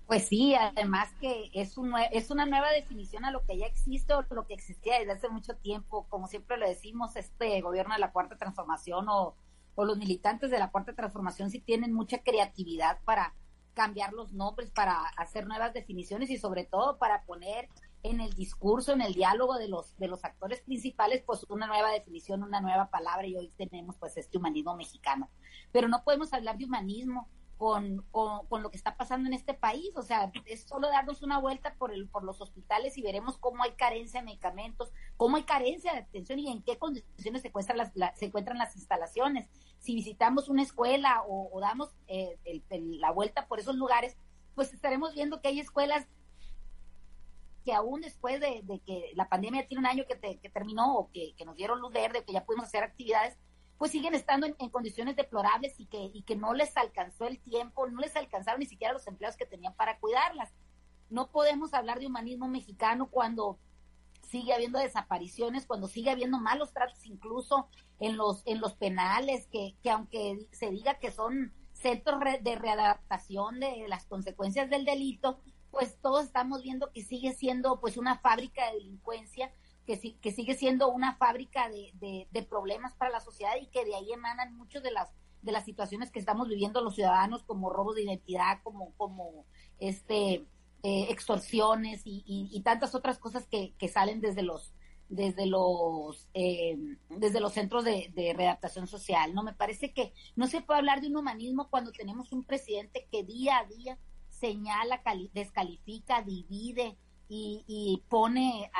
Pues 0.06 0.28
sí, 0.28 0.54
además 0.54 1.08
que 1.20 1.50
es, 1.54 1.76
un, 1.76 1.92
es 2.12 2.30
una 2.30 2.46
nueva 2.46 2.70
definición 2.70 3.24
a 3.24 3.32
lo 3.32 3.44
que 3.44 3.56
ya 3.56 3.66
existe 3.66 4.12
o 4.12 4.24
lo 4.30 4.46
que 4.46 4.54
existía 4.54 5.00
desde 5.00 5.12
hace 5.12 5.28
mucho 5.28 5.56
tiempo, 5.56 6.06
como 6.08 6.28
siempre 6.28 6.56
lo 6.56 6.68
decimos, 6.68 7.16
este 7.16 7.60
gobierno 7.62 7.94
de 7.94 8.00
la 8.00 8.12
Cuarta 8.12 8.36
Transformación 8.36 9.06
o 9.08 9.34
o 9.74 9.84
los 9.84 9.98
militantes 9.98 10.50
de 10.50 10.58
la 10.58 10.70
Cuarta 10.70 10.94
Transformación 10.94 11.50
sí 11.50 11.60
tienen 11.60 11.92
mucha 11.92 12.18
creatividad 12.18 12.98
para 13.04 13.34
cambiar 13.74 14.12
los 14.12 14.32
nombres, 14.32 14.70
para 14.70 15.02
hacer 15.16 15.46
nuevas 15.46 15.74
definiciones 15.74 16.30
y 16.30 16.38
sobre 16.38 16.64
todo 16.64 16.96
para 16.98 17.24
poner 17.24 17.68
en 18.04 18.20
el 18.20 18.32
discurso, 18.34 18.92
en 18.92 19.00
el 19.00 19.14
diálogo 19.14 19.56
de 19.56 19.68
los 19.68 19.96
de 19.96 20.08
los 20.08 20.24
actores 20.24 20.60
principales, 20.60 21.22
pues 21.26 21.44
una 21.48 21.66
nueva 21.66 21.90
definición, 21.90 22.42
una 22.42 22.60
nueva 22.60 22.90
palabra 22.90 23.26
y 23.26 23.36
hoy 23.36 23.50
tenemos 23.56 23.96
pues 23.96 24.16
este 24.16 24.38
humanismo 24.38 24.76
mexicano. 24.76 25.30
Pero 25.72 25.88
no 25.88 26.04
podemos 26.04 26.32
hablar 26.32 26.56
de 26.58 26.66
humanismo 26.66 27.28
con, 27.56 28.04
con, 28.10 28.62
lo 28.62 28.70
que 28.70 28.76
está 28.76 28.96
pasando 28.96 29.28
en 29.28 29.34
este 29.34 29.54
país. 29.54 29.96
O 29.96 30.02
sea, 30.02 30.30
es 30.46 30.64
solo 30.64 30.88
darnos 30.88 31.22
una 31.22 31.38
vuelta 31.38 31.74
por, 31.74 31.92
el, 31.92 32.08
por 32.08 32.24
los 32.24 32.40
hospitales 32.40 32.98
y 32.98 33.02
veremos 33.02 33.38
cómo 33.38 33.62
hay 33.62 33.72
carencia 33.72 34.20
de 34.20 34.26
medicamentos, 34.26 34.92
cómo 35.16 35.36
hay 35.36 35.44
carencia 35.44 35.92
de 35.92 36.00
atención 36.00 36.38
y 36.38 36.50
en 36.50 36.62
qué 36.62 36.78
condiciones 36.78 37.42
se 37.42 37.52
las, 37.74 37.92
se 38.16 38.26
encuentran 38.26 38.58
las 38.58 38.76
instalaciones. 38.76 39.48
Si 39.78 39.94
visitamos 39.94 40.48
una 40.48 40.62
escuela 40.62 41.22
o, 41.26 41.60
damos 41.60 41.90
eh, 42.08 42.38
la 42.70 43.10
vuelta 43.12 43.46
por 43.46 43.60
esos 43.60 43.76
lugares, 43.76 44.16
pues 44.54 44.72
estaremos 44.72 45.14
viendo 45.14 45.40
que 45.40 45.48
hay 45.48 45.60
escuelas 45.60 46.06
que 47.64 47.72
aún 47.72 48.02
después 48.02 48.40
de, 48.40 48.62
que 48.84 49.12
la 49.14 49.28
pandemia 49.28 49.66
tiene 49.66 49.80
un 49.80 49.86
año 49.86 50.04
que, 50.06 50.38
que 50.38 50.50
terminó 50.50 50.96
o 50.96 51.10
que, 51.10 51.34
que 51.34 51.46
nos 51.46 51.56
dieron 51.56 51.80
luz 51.80 51.92
verde, 51.92 52.24
que 52.24 52.32
ya 52.32 52.44
pudimos 52.44 52.66
hacer 52.66 52.84
actividades, 52.84 53.38
pues 53.78 53.90
siguen 53.90 54.14
estando 54.14 54.46
en, 54.46 54.54
condiciones 54.70 55.16
deplorables 55.16 55.78
y 55.78 55.86
que, 55.86 56.10
y 56.12 56.22
que 56.22 56.36
no 56.36 56.54
les 56.54 56.76
alcanzó 56.76 57.26
el 57.26 57.40
tiempo, 57.40 57.86
no 57.88 58.00
les 58.00 58.16
alcanzaron 58.16 58.60
ni 58.60 58.66
siquiera 58.66 58.92
los 58.92 59.06
empleados 59.06 59.36
que 59.36 59.46
tenían 59.46 59.74
para 59.74 59.98
cuidarlas. 59.98 60.52
No 61.10 61.30
podemos 61.30 61.74
hablar 61.74 62.00
de 62.00 62.06
humanismo 62.06 62.48
mexicano 62.48 63.08
cuando 63.10 63.58
sigue 64.22 64.54
habiendo 64.54 64.78
desapariciones, 64.78 65.66
cuando 65.66 65.86
sigue 65.86 66.10
habiendo 66.10 66.38
malos 66.38 66.72
tratos 66.72 67.04
incluso 67.06 67.68
en 68.00 68.16
los, 68.16 68.42
en 68.46 68.60
los 68.60 68.74
penales, 68.74 69.46
que, 69.48 69.76
que 69.82 69.90
aunque 69.90 70.48
se 70.52 70.70
diga 70.70 70.98
que 70.98 71.10
son 71.10 71.52
centros 71.72 72.20
de 72.40 72.56
readaptación 72.56 73.60
de 73.60 73.86
las 73.88 74.06
consecuencias 74.06 74.70
del 74.70 74.84
delito, 74.84 75.40
pues 75.70 75.98
todos 76.00 76.24
estamos 76.24 76.62
viendo 76.62 76.90
que 76.92 77.02
sigue 77.02 77.32
siendo 77.32 77.80
pues 77.80 77.96
una 77.96 78.18
fábrica 78.18 78.66
de 78.66 78.78
delincuencia 78.78 79.52
que, 79.84 80.16
que 80.20 80.32
sigue 80.32 80.54
siendo 80.54 80.88
una 80.88 81.16
fábrica 81.16 81.68
de, 81.68 82.46
problemas 82.48 82.94
para 82.94 83.10
la 83.10 83.20
sociedad 83.20 83.52
y 83.60 83.66
que 83.66 83.84
de 83.84 83.94
ahí 83.94 84.12
emanan 84.12 84.56
muchas 84.56 84.82
de 84.82 84.90
las 84.90 85.10
de 85.42 85.52
las 85.52 85.66
situaciones 85.66 86.10
que 86.10 86.18
estamos 86.18 86.48
viviendo 86.48 86.80
los 86.80 86.94
ciudadanos 86.94 87.42
como 87.42 87.68
robos 87.68 87.96
de 87.96 88.04
identidad, 88.04 88.62
como, 88.62 88.92
como 88.96 89.44
este 89.78 90.46
eh, 90.82 91.06
extorsiones 91.10 92.00
y, 92.04 92.24
y, 92.26 92.60
tantas 92.62 92.94
otras 92.94 93.18
cosas 93.18 93.46
que, 93.46 93.74
que 93.78 93.88
salen 93.88 94.22
desde 94.22 94.42
los 94.42 94.72
desde 95.10 95.44
los 95.44 96.28
eh, 96.32 96.78
desde 97.10 97.40
los 97.40 97.52
centros 97.52 97.84
de, 97.84 98.10
de 98.14 98.32
readaptación 98.32 98.86
social. 98.86 99.34
No 99.34 99.42
me 99.42 99.52
parece 99.52 99.92
que 99.92 100.14
no 100.34 100.46
se 100.46 100.62
puede 100.62 100.78
hablar 100.78 101.02
de 101.02 101.08
un 101.08 101.16
humanismo 101.16 101.68
cuando 101.68 101.92
tenemos 101.92 102.32
un 102.32 102.44
presidente 102.44 103.06
que 103.12 103.22
día 103.22 103.58
a 103.58 103.66
día 103.66 103.98
señala, 104.28 105.02
descalifica, 105.32 106.22
divide, 106.22 106.96
y, 107.28 108.02
pone 108.08 108.70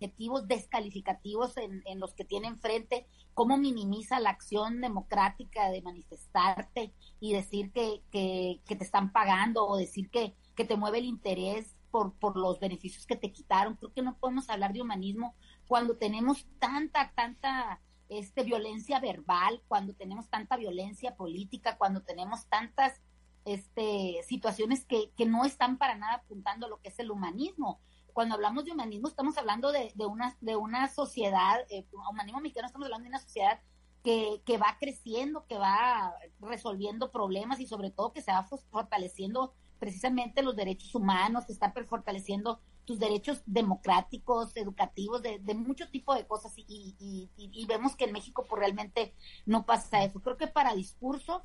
adjetivos 0.00 0.48
descalificativos 0.48 1.56
en, 1.58 1.82
en, 1.84 2.00
los 2.00 2.14
que 2.14 2.24
tiene 2.24 2.48
enfrente, 2.48 3.06
cómo 3.34 3.58
minimiza 3.58 4.18
la 4.18 4.30
acción 4.30 4.80
democrática 4.80 5.70
de 5.70 5.82
manifestarte 5.82 6.94
y 7.20 7.34
decir 7.34 7.70
que, 7.70 8.02
que, 8.10 8.60
te 8.66 8.84
están 8.84 9.12
pagando 9.12 9.66
o 9.66 9.76
decir 9.76 10.08
que, 10.10 10.34
que 10.56 10.64
te 10.64 10.76
mueve 10.76 10.98
el 10.98 11.04
interés 11.04 11.76
por, 11.90 12.14
por 12.14 12.38
los 12.38 12.58
beneficios 12.60 13.06
que 13.06 13.16
te 13.16 13.30
quitaron. 13.30 13.76
Creo 13.76 13.92
que 13.92 14.02
no 14.02 14.16
podemos 14.16 14.48
hablar 14.48 14.72
de 14.72 14.80
humanismo 14.80 15.34
cuando 15.68 15.96
tenemos 15.96 16.46
tanta, 16.58 17.12
tanta 17.14 17.80
este, 18.08 18.42
violencia 18.42 19.00
verbal, 19.00 19.62
cuando 19.68 19.92
tenemos 19.92 20.30
tanta 20.30 20.56
violencia 20.56 21.14
política, 21.14 21.76
cuando 21.76 22.00
tenemos 22.02 22.46
tantas 22.46 23.02
este, 23.44 24.22
situaciones 24.26 24.86
que, 24.86 25.10
que 25.16 25.26
no 25.26 25.44
están 25.44 25.76
para 25.76 25.94
nada 25.94 26.14
apuntando 26.14 26.66
a 26.66 26.68
lo 26.70 26.80
que 26.80 26.88
es 26.88 26.98
el 26.98 27.10
humanismo 27.10 27.80
cuando 28.12 28.34
hablamos 28.34 28.64
de 28.64 28.72
humanismo 28.72 29.08
estamos 29.08 29.36
hablando 29.38 29.72
de, 29.72 29.92
de, 29.94 30.06
una, 30.06 30.36
de 30.40 30.56
una 30.56 30.88
sociedad, 30.88 31.60
eh, 31.70 31.86
humanismo 32.10 32.40
mexicano 32.40 32.66
estamos 32.66 32.86
hablando 32.86 33.04
de 33.04 33.10
una 33.10 33.20
sociedad 33.20 33.60
que, 34.02 34.42
que 34.44 34.58
va 34.58 34.76
creciendo, 34.78 35.46
que 35.46 35.58
va 35.58 36.14
resolviendo 36.40 37.10
problemas 37.10 37.60
y 37.60 37.66
sobre 37.66 37.90
todo 37.90 38.12
que 38.12 38.22
se 38.22 38.32
va 38.32 38.44
fortaleciendo 38.70 39.54
precisamente 39.78 40.42
los 40.42 40.56
derechos 40.56 40.94
humanos, 40.94 41.46
que 41.46 41.52
está 41.52 41.72
fortaleciendo 41.88 42.60
tus 42.84 42.98
derechos 42.98 43.42
democráticos, 43.46 44.52
educativos, 44.56 45.22
de, 45.22 45.38
de 45.38 45.54
mucho 45.54 45.88
tipo 45.90 46.14
de 46.14 46.26
cosas 46.26 46.52
y, 46.56 46.96
y, 46.98 47.30
y, 47.36 47.66
vemos 47.66 47.94
que 47.94 48.04
en 48.04 48.12
México 48.12 48.44
pues 48.48 48.58
realmente 48.58 49.14
no 49.46 49.64
pasa 49.64 50.02
eso. 50.02 50.20
Creo 50.20 50.36
que 50.36 50.48
para 50.48 50.74
discurso 50.74 51.44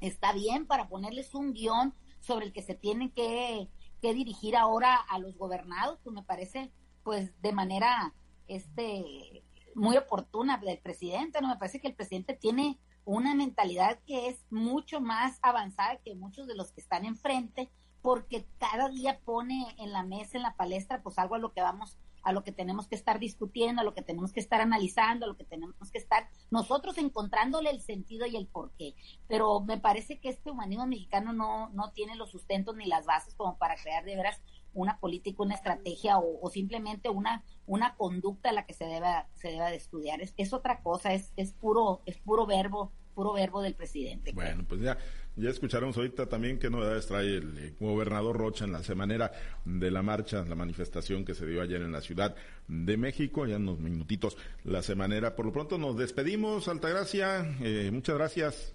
está 0.00 0.32
bien, 0.32 0.66
para 0.66 0.88
ponerles 0.88 1.34
un 1.34 1.52
guion 1.52 1.94
sobre 2.20 2.46
el 2.46 2.52
que 2.52 2.62
se 2.62 2.74
tienen 2.74 3.10
que, 3.10 3.68
que 4.02 4.12
dirigir 4.12 4.56
ahora 4.56 4.96
a 4.96 5.18
los 5.20 5.38
gobernados, 5.38 6.00
pues 6.02 6.12
me 6.12 6.24
parece, 6.24 6.72
pues 7.04 7.40
de 7.40 7.52
manera 7.52 8.12
este 8.48 9.44
muy 9.74 9.96
oportuna 9.96 10.58
del 10.58 10.78
presidente, 10.78 11.40
¿no? 11.40 11.48
Me 11.48 11.56
parece 11.56 11.80
que 11.80 11.88
el 11.88 11.94
presidente 11.94 12.34
tiene 12.34 12.78
una 13.04 13.34
mentalidad 13.34 13.98
que 14.06 14.28
es 14.28 14.44
mucho 14.50 15.00
más 15.00 15.38
avanzada 15.40 15.96
que 16.04 16.14
muchos 16.14 16.46
de 16.46 16.56
los 16.56 16.72
que 16.72 16.80
están 16.80 17.04
enfrente, 17.04 17.70
porque 18.02 18.46
cada 18.58 18.88
día 18.88 19.20
pone 19.24 19.74
en 19.78 19.92
la 19.92 20.02
mesa, 20.02 20.36
en 20.36 20.42
la 20.42 20.56
palestra, 20.56 21.02
pues 21.02 21.18
algo 21.18 21.36
a 21.36 21.38
lo 21.38 21.52
que 21.52 21.62
vamos, 21.62 21.96
a 22.22 22.32
lo 22.32 22.44
que 22.44 22.52
tenemos 22.52 22.88
que 22.88 22.94
estar 22.94 23.18
discutiendo, 23.18 23.82
a 23.82 23.84
lo 23.84 23.94
que 23.94 24.02
tenemos 24.02 24.32
que 24.32 24.40
estar 24.40 24.60
analizando, 24.60 25.24
a 25.24 25.28
lo 25.28 25.36
que 25.36 25.44
tenemos 25.44 25.90
que 25.90 25.98
estar 25.98 26.28
nosotros 26.50 26.98
encontrándole 26.98 27.70
el 27.70 27.80
sentido 27.80 28.26
y 28.26 28.36
el 28.36 28.46
porqué. 28.46 28.94
Pero 29.28 29.60
me 29.60 29.78
parece 29.78 30.20
que 30.20 30.28
este 30.28 30.50
humanismo 30.50 30.86
mexicano 30.86 31.32
no, 31.32 31.70
no 31.70 31.92
tiene 31.92 32.16
los 32.16 32.30
sustentos 32.30 32.76
ni 32.76 32.86
las 32.86 33.06
bases 33.06 33.34
como 33.34 33.58
para 33.58 33.76
crear 33.76 34.04
de 34.04 34.16
veras 34.16 34.40
una 34.74 34.98
política, 34.98 35.42
una 35.42 35.54
estrategia 35.54 36.18
o, 36.18 36.48
simplemente 36.50 37.08
una, 37.08 37.44
una 37.66 37.94
conducta 37.96 38.50
a 38.50 38.52
la 38.52 38.66
que 38.66 38.74
se 38.74 38.86
deba, 38.86 39.28
se 39.34 39.48
deba 39.48 39.70
de 39.70 39.76
estudiar. 39.76 40.20
Es, 40.20 40.34
es 40.36 40.52
otra 40.52 40.82
cosa, 40.82 41.12
es, 41.12 41.32
es 41.36 41.52
puro, 41.52 42.02
es 42.06 42.18
puro 42.18 42.46
verbo, 42.46 42.92
puro 43.14 43.32
verbo 43.32 43.62
del 43.62 43.74
presidente. 43.74 44.32
Bueno, 44.32 44.64
pues 44.66 44.80
ya, 44.80 44.96
ya 45.36 45.50
escucharemos 45.50 45.96
ahorita 45.96 46.26
también 46.28 46.58
qué 46.58 46.68
novedades 46.68 47.06
trae 47.06 47.36
el 47.36 47.58
eh, 47.58 47.74
gobernador 47.80 48.36
Rocha 48.36 48.64
en 48.64 48.72
la 48.72 48.82
semanera 48.82 49.32
de 49.64 49.90
la 49.90 50.02
marcha, 50.02 50.44
la 50.44 50.54
manifestación 50.54 51.24
que 51.24 51.34
se 51.34 51.46
dio 51.46 51.62
ayer 51.62 51.80
en 51.82 51.92
la 51.92 52.00
Ciudad 52.00 52.34
de 52.68 52.96
México, 52.96 53.46
ya 53.46 53.56
en 53.56 53.62
unos 53.62 53.78
minutitos 53.78 54.36
la 54.64 54.82
semanera. 54.82 55.34
Por 55.34 55.46
lo 55.46 55.52
pronto 55.52 55.78
nos 55.78 55.96
despedimos, 55.96 56.68
Altagracia, 56.68 57.56
eh, 57.60 57.90
muchas 57.92 58.16
gracias. 58.16 58.74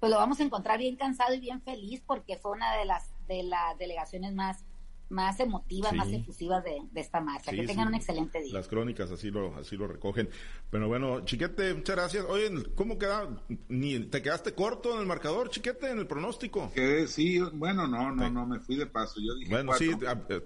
Pues 0.00 0.10
lo 0.10 0.18
vamos 0.18 0.40
a 0.40 0.44
encontrar 0.44 0.78
bien 0.78 0.96
cansado 0.96 1.34
y 1.34 1.40
bien 1.40 1.60
feliz 1.62 2.02
porque 2.06 2.36
fue 2.36 2.52
una 2.52 2.76
de 2.76 2.84
las 2.84 3.10
de 3.28 3.42
las 3.42 3.78
delegaciones 3.78 4.32
más 4.34 4.64
más 5.08 5.40
emotivas, 5.40 5.92
más 5.94 6.08
efusivas 6.08 6.62
de, 6.64 6.82
esta 6.94 7.20
marcha. 7.20 7.50
que 7.50 7.62
tengan 7.64 7.88
un 7.88 7.94
excelente 7.94 8.42
día. 8.42 8.52
Las 8.52 8.68
crónicas 8.68 9.10
así 9.10 9.30
lo, 9.30 9.54
así 9.56 9.76
lo 9.76 9.86
recogen. 9.86 10.28
Pero 10.70 10.88
bueno, 10.88 11.24
Chiquete, 11.24 11.74
muchas 11.74 11.96
gracias. 11.96 12.24
Oye, 12.28 12.50
¿cómo 12.74 12.98
queda? 12.98 13.28
Ni, 13.68 13.98
¿Te 14.00 14.20
quedaste 14.20 14.52
corto 14.52 14.94
en 14.94 15.00
el 15.00 15.06
marcador, 15.06 15.50
Chiquete, 15.50 15.90
en 15.90 15.98
el 15.98 16.06
pronóstico? 16.06 16.70
Que 16.74 17.06
sí, 17.06 17.40
bueno, 17.54 17.86
no, 17.86 18.14
no, 18.14 18.28
no, 18.30 18.46
me 18.46 18.60
fui 18.60 18.76
de 18.76 18.86
paso. 18.86 19.20
Yo 19.20 19.34
dije 19.34 19.50
bueno, 19.50 19.72
sí, 19.74 19.90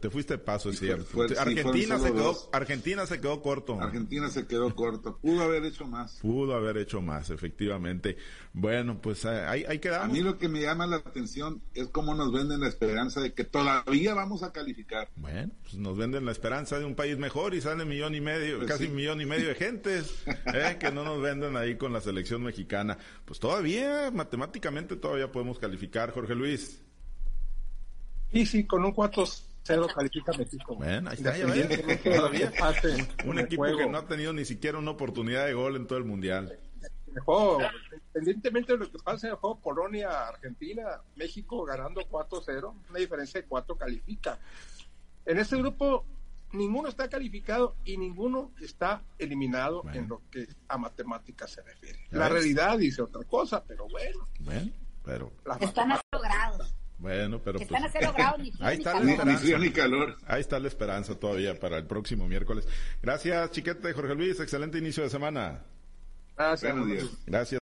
te 0.01 0.11
fuiste 0.11 0.35
de 0.35 0.38
paso, 0.38 0.70
es 0.70 0.79
cierto. 0.79 1.22
Argentina, 1.38 1.98
se 1.98 2.12
quedó, 2.12 2.37
Argentina 2.53 3.07
se 3.07 3.20
quedó 3.20 3.42
corto. 3.42 3.81
Argentina 3.81 4.29
se 4.31 4.46
quedó 4.46 4.75
corto. 4.75 5.18
Pudo 5.18 5.42
haber 5.42 5.64
hecho 5.64 5.87
más. 5.87 6.18
Pudo 6.20 6.55
haber 6.55 6.77
hecho 6.77 7.01
más, 7.03 7.31
efectivamente. 7.31 8.16
Bueno, 8.53 9.01
pues 9.01 9.25
eh, 9.25 9.29
ahí, 9.29 9.64
ahí 9.66 9.79
quedamos. 9.79 10.11
A 10.11 10.12
mí 10.12 10.20
lo 10.20 10.38
que 10.38 10.48
me 10.48 10.61
llama 10.61 10.87
la 10.87 10.96
atención 10.96 11.62
es 11.75 11.88
cómo 11.88 12.14
nos 12.14 12.33
venden 12.33 12.61
la 12.61 12.68
esperanza 12.68 13.20
de 13.20 13.33
que 13.33 13.44
todavía 13.44 14.14
vamos 14.14 14.42
a 14.42 14.52
calificar. 14.53 15.09
Bueno, 15.17 15.53
pues 15.62 15.75
nos 15.75 15.97
venden 15.97 16.25
la 16.25 16.33
esperanza 16.33 16.79
de 16.79 16.85
un 16.85 16.95
país 16.95 17.19
mejor 17.19 17.55
y 17.55 17.61
sale 17.61 17.85
millón 17.85 18.15
y 18.15 18.21
medio, 18.21 18.59
pues 18.59 18.71
casi 18.71 18.87
un 18.87 18.95
millón 18.95 19.21
y 19.21 19.27
medio 19.27 19.49
de 19.49 19.55
gentes, 19.55 20.23
¿eh? 20.55 20.77
que 20.79 20.91
no 20.91 21.05
nos 21.05 21.21
venden 21.21 21.57
ahí 21.57 21.77
con 21.77 21.93
la 21.93 22.01
selección 22.01 22.43
mexicana. 22.43 22.99
Pues 23.25 23.41
todavía, 23.41 24.11
matemáticamente 24.12 24.97
todavía 24.97 25.31
podemos 25.31 25.59
calificar, 25.59 26.11
Jorge 26.12 26.35
Luis. 26.35 26.81
Y 28.31 28.47
sí, 28.47 28.65
con 28.65 28.85
un 28.85 28.95
4-0 28.95 29.95
califica 29.95 30.33
México. 30.38 30.77
Bueno, 30.77 31.11
ahí 31.11 31.17
está, 31.17 31.37
ya 31.37 31.47
todavía. 31.47 32.53
un 33.27 33.38
equipo 33.38 33.65
que 33.77 33.87
no 33.87 33.99
ha 33.99 34.07
tenido 34.07 34.33
ni 34.33 34.45
siquiera 34.45 34.79
una 34.79 34.93
oportunidad 34.93 35.47
de 35.47 35.53
gol 35.53 35.77
en 35.77 35.87
todo 35.87 35.99
el 35.99 36.05
mundial. 36.05 36.59
El 37.14 37.20
juego, 37.20 37.61
independientemente 37.92 38.72
de 38.72 38.79
lo 38.79 38.90
que 38.90 38.98
pase 38.98 39.27
en 39.27 39.33
el 39.33 39.38
juego 39.38 39.61
Polonia-Argentina, 39.61 41.01
México 41.16 41.64
ganando 41.64 42.01
4-0, 42.03 42.75
una 42.90 42.98
diferencia 42.98 43.40
de 43.40 43.46
4 43.46 43.77
califica. 43.77 44.38
En 45.25 45.38
este 45.38 45.57
grupo 45.57 46.05
ninguno 46.53 46.88
está 46.88 47.09
calificado 47.09 47.77
y 47.85 47.96
ninguno 47.96 48.53
está 48.61 49.03
eliminado 49.18 49.83
en 49.92 50.09
lo 50.09 50.22
que 50.31 50.46
a 50.68 50.79
matemáticas 50.79 51.51
se 51.51 51.62
refiere. 51.62 51.98
La 52.11 52.29
realidad 52.29 52.79
dice 52.79 53.03
otra 53.03 53.22
cosa, 53.25 53.64
pero 53.64 53.88
bueno. 53.88 54.27
Bueno, 54.40 54.70
pero... 55.05 55.33
Están 55.61 55.92
a 55.92 56.01
Bueno, 56.98 57.40
pero 57.42 57.59
pues, 57.59 57.70
están 57.70 58.20
a 58.20 58.37
ni 58.38 58.53
ahí 58.61 58.77
está 58.77 59.01
la 59.01 59.11
esperanza. 59.11 59.59
Ni 59.59 59.70
calor. 59.70 60.16
Ahí 60.27 60.40
está 60.40 60.59
la 60.59 60.68
esperanza 60.68 61.18
todavía 61.18 61.59
para 61.59 61.79
el 61.79 61.87
próximo 61.87 62.29
miércoles. 62.29 62.66
Gracias, 63.01 63.51
chiquete 63.53 63.92
Jorge 63.92 64.14
Luis. 64.14 64.38
Excelente 64.40 64.79
inicio 64.79 65.03
de 65.03 65.11
semana. 65.11 65.64
Gracias. 66.37 66.75
Gracias. 67.27 67.61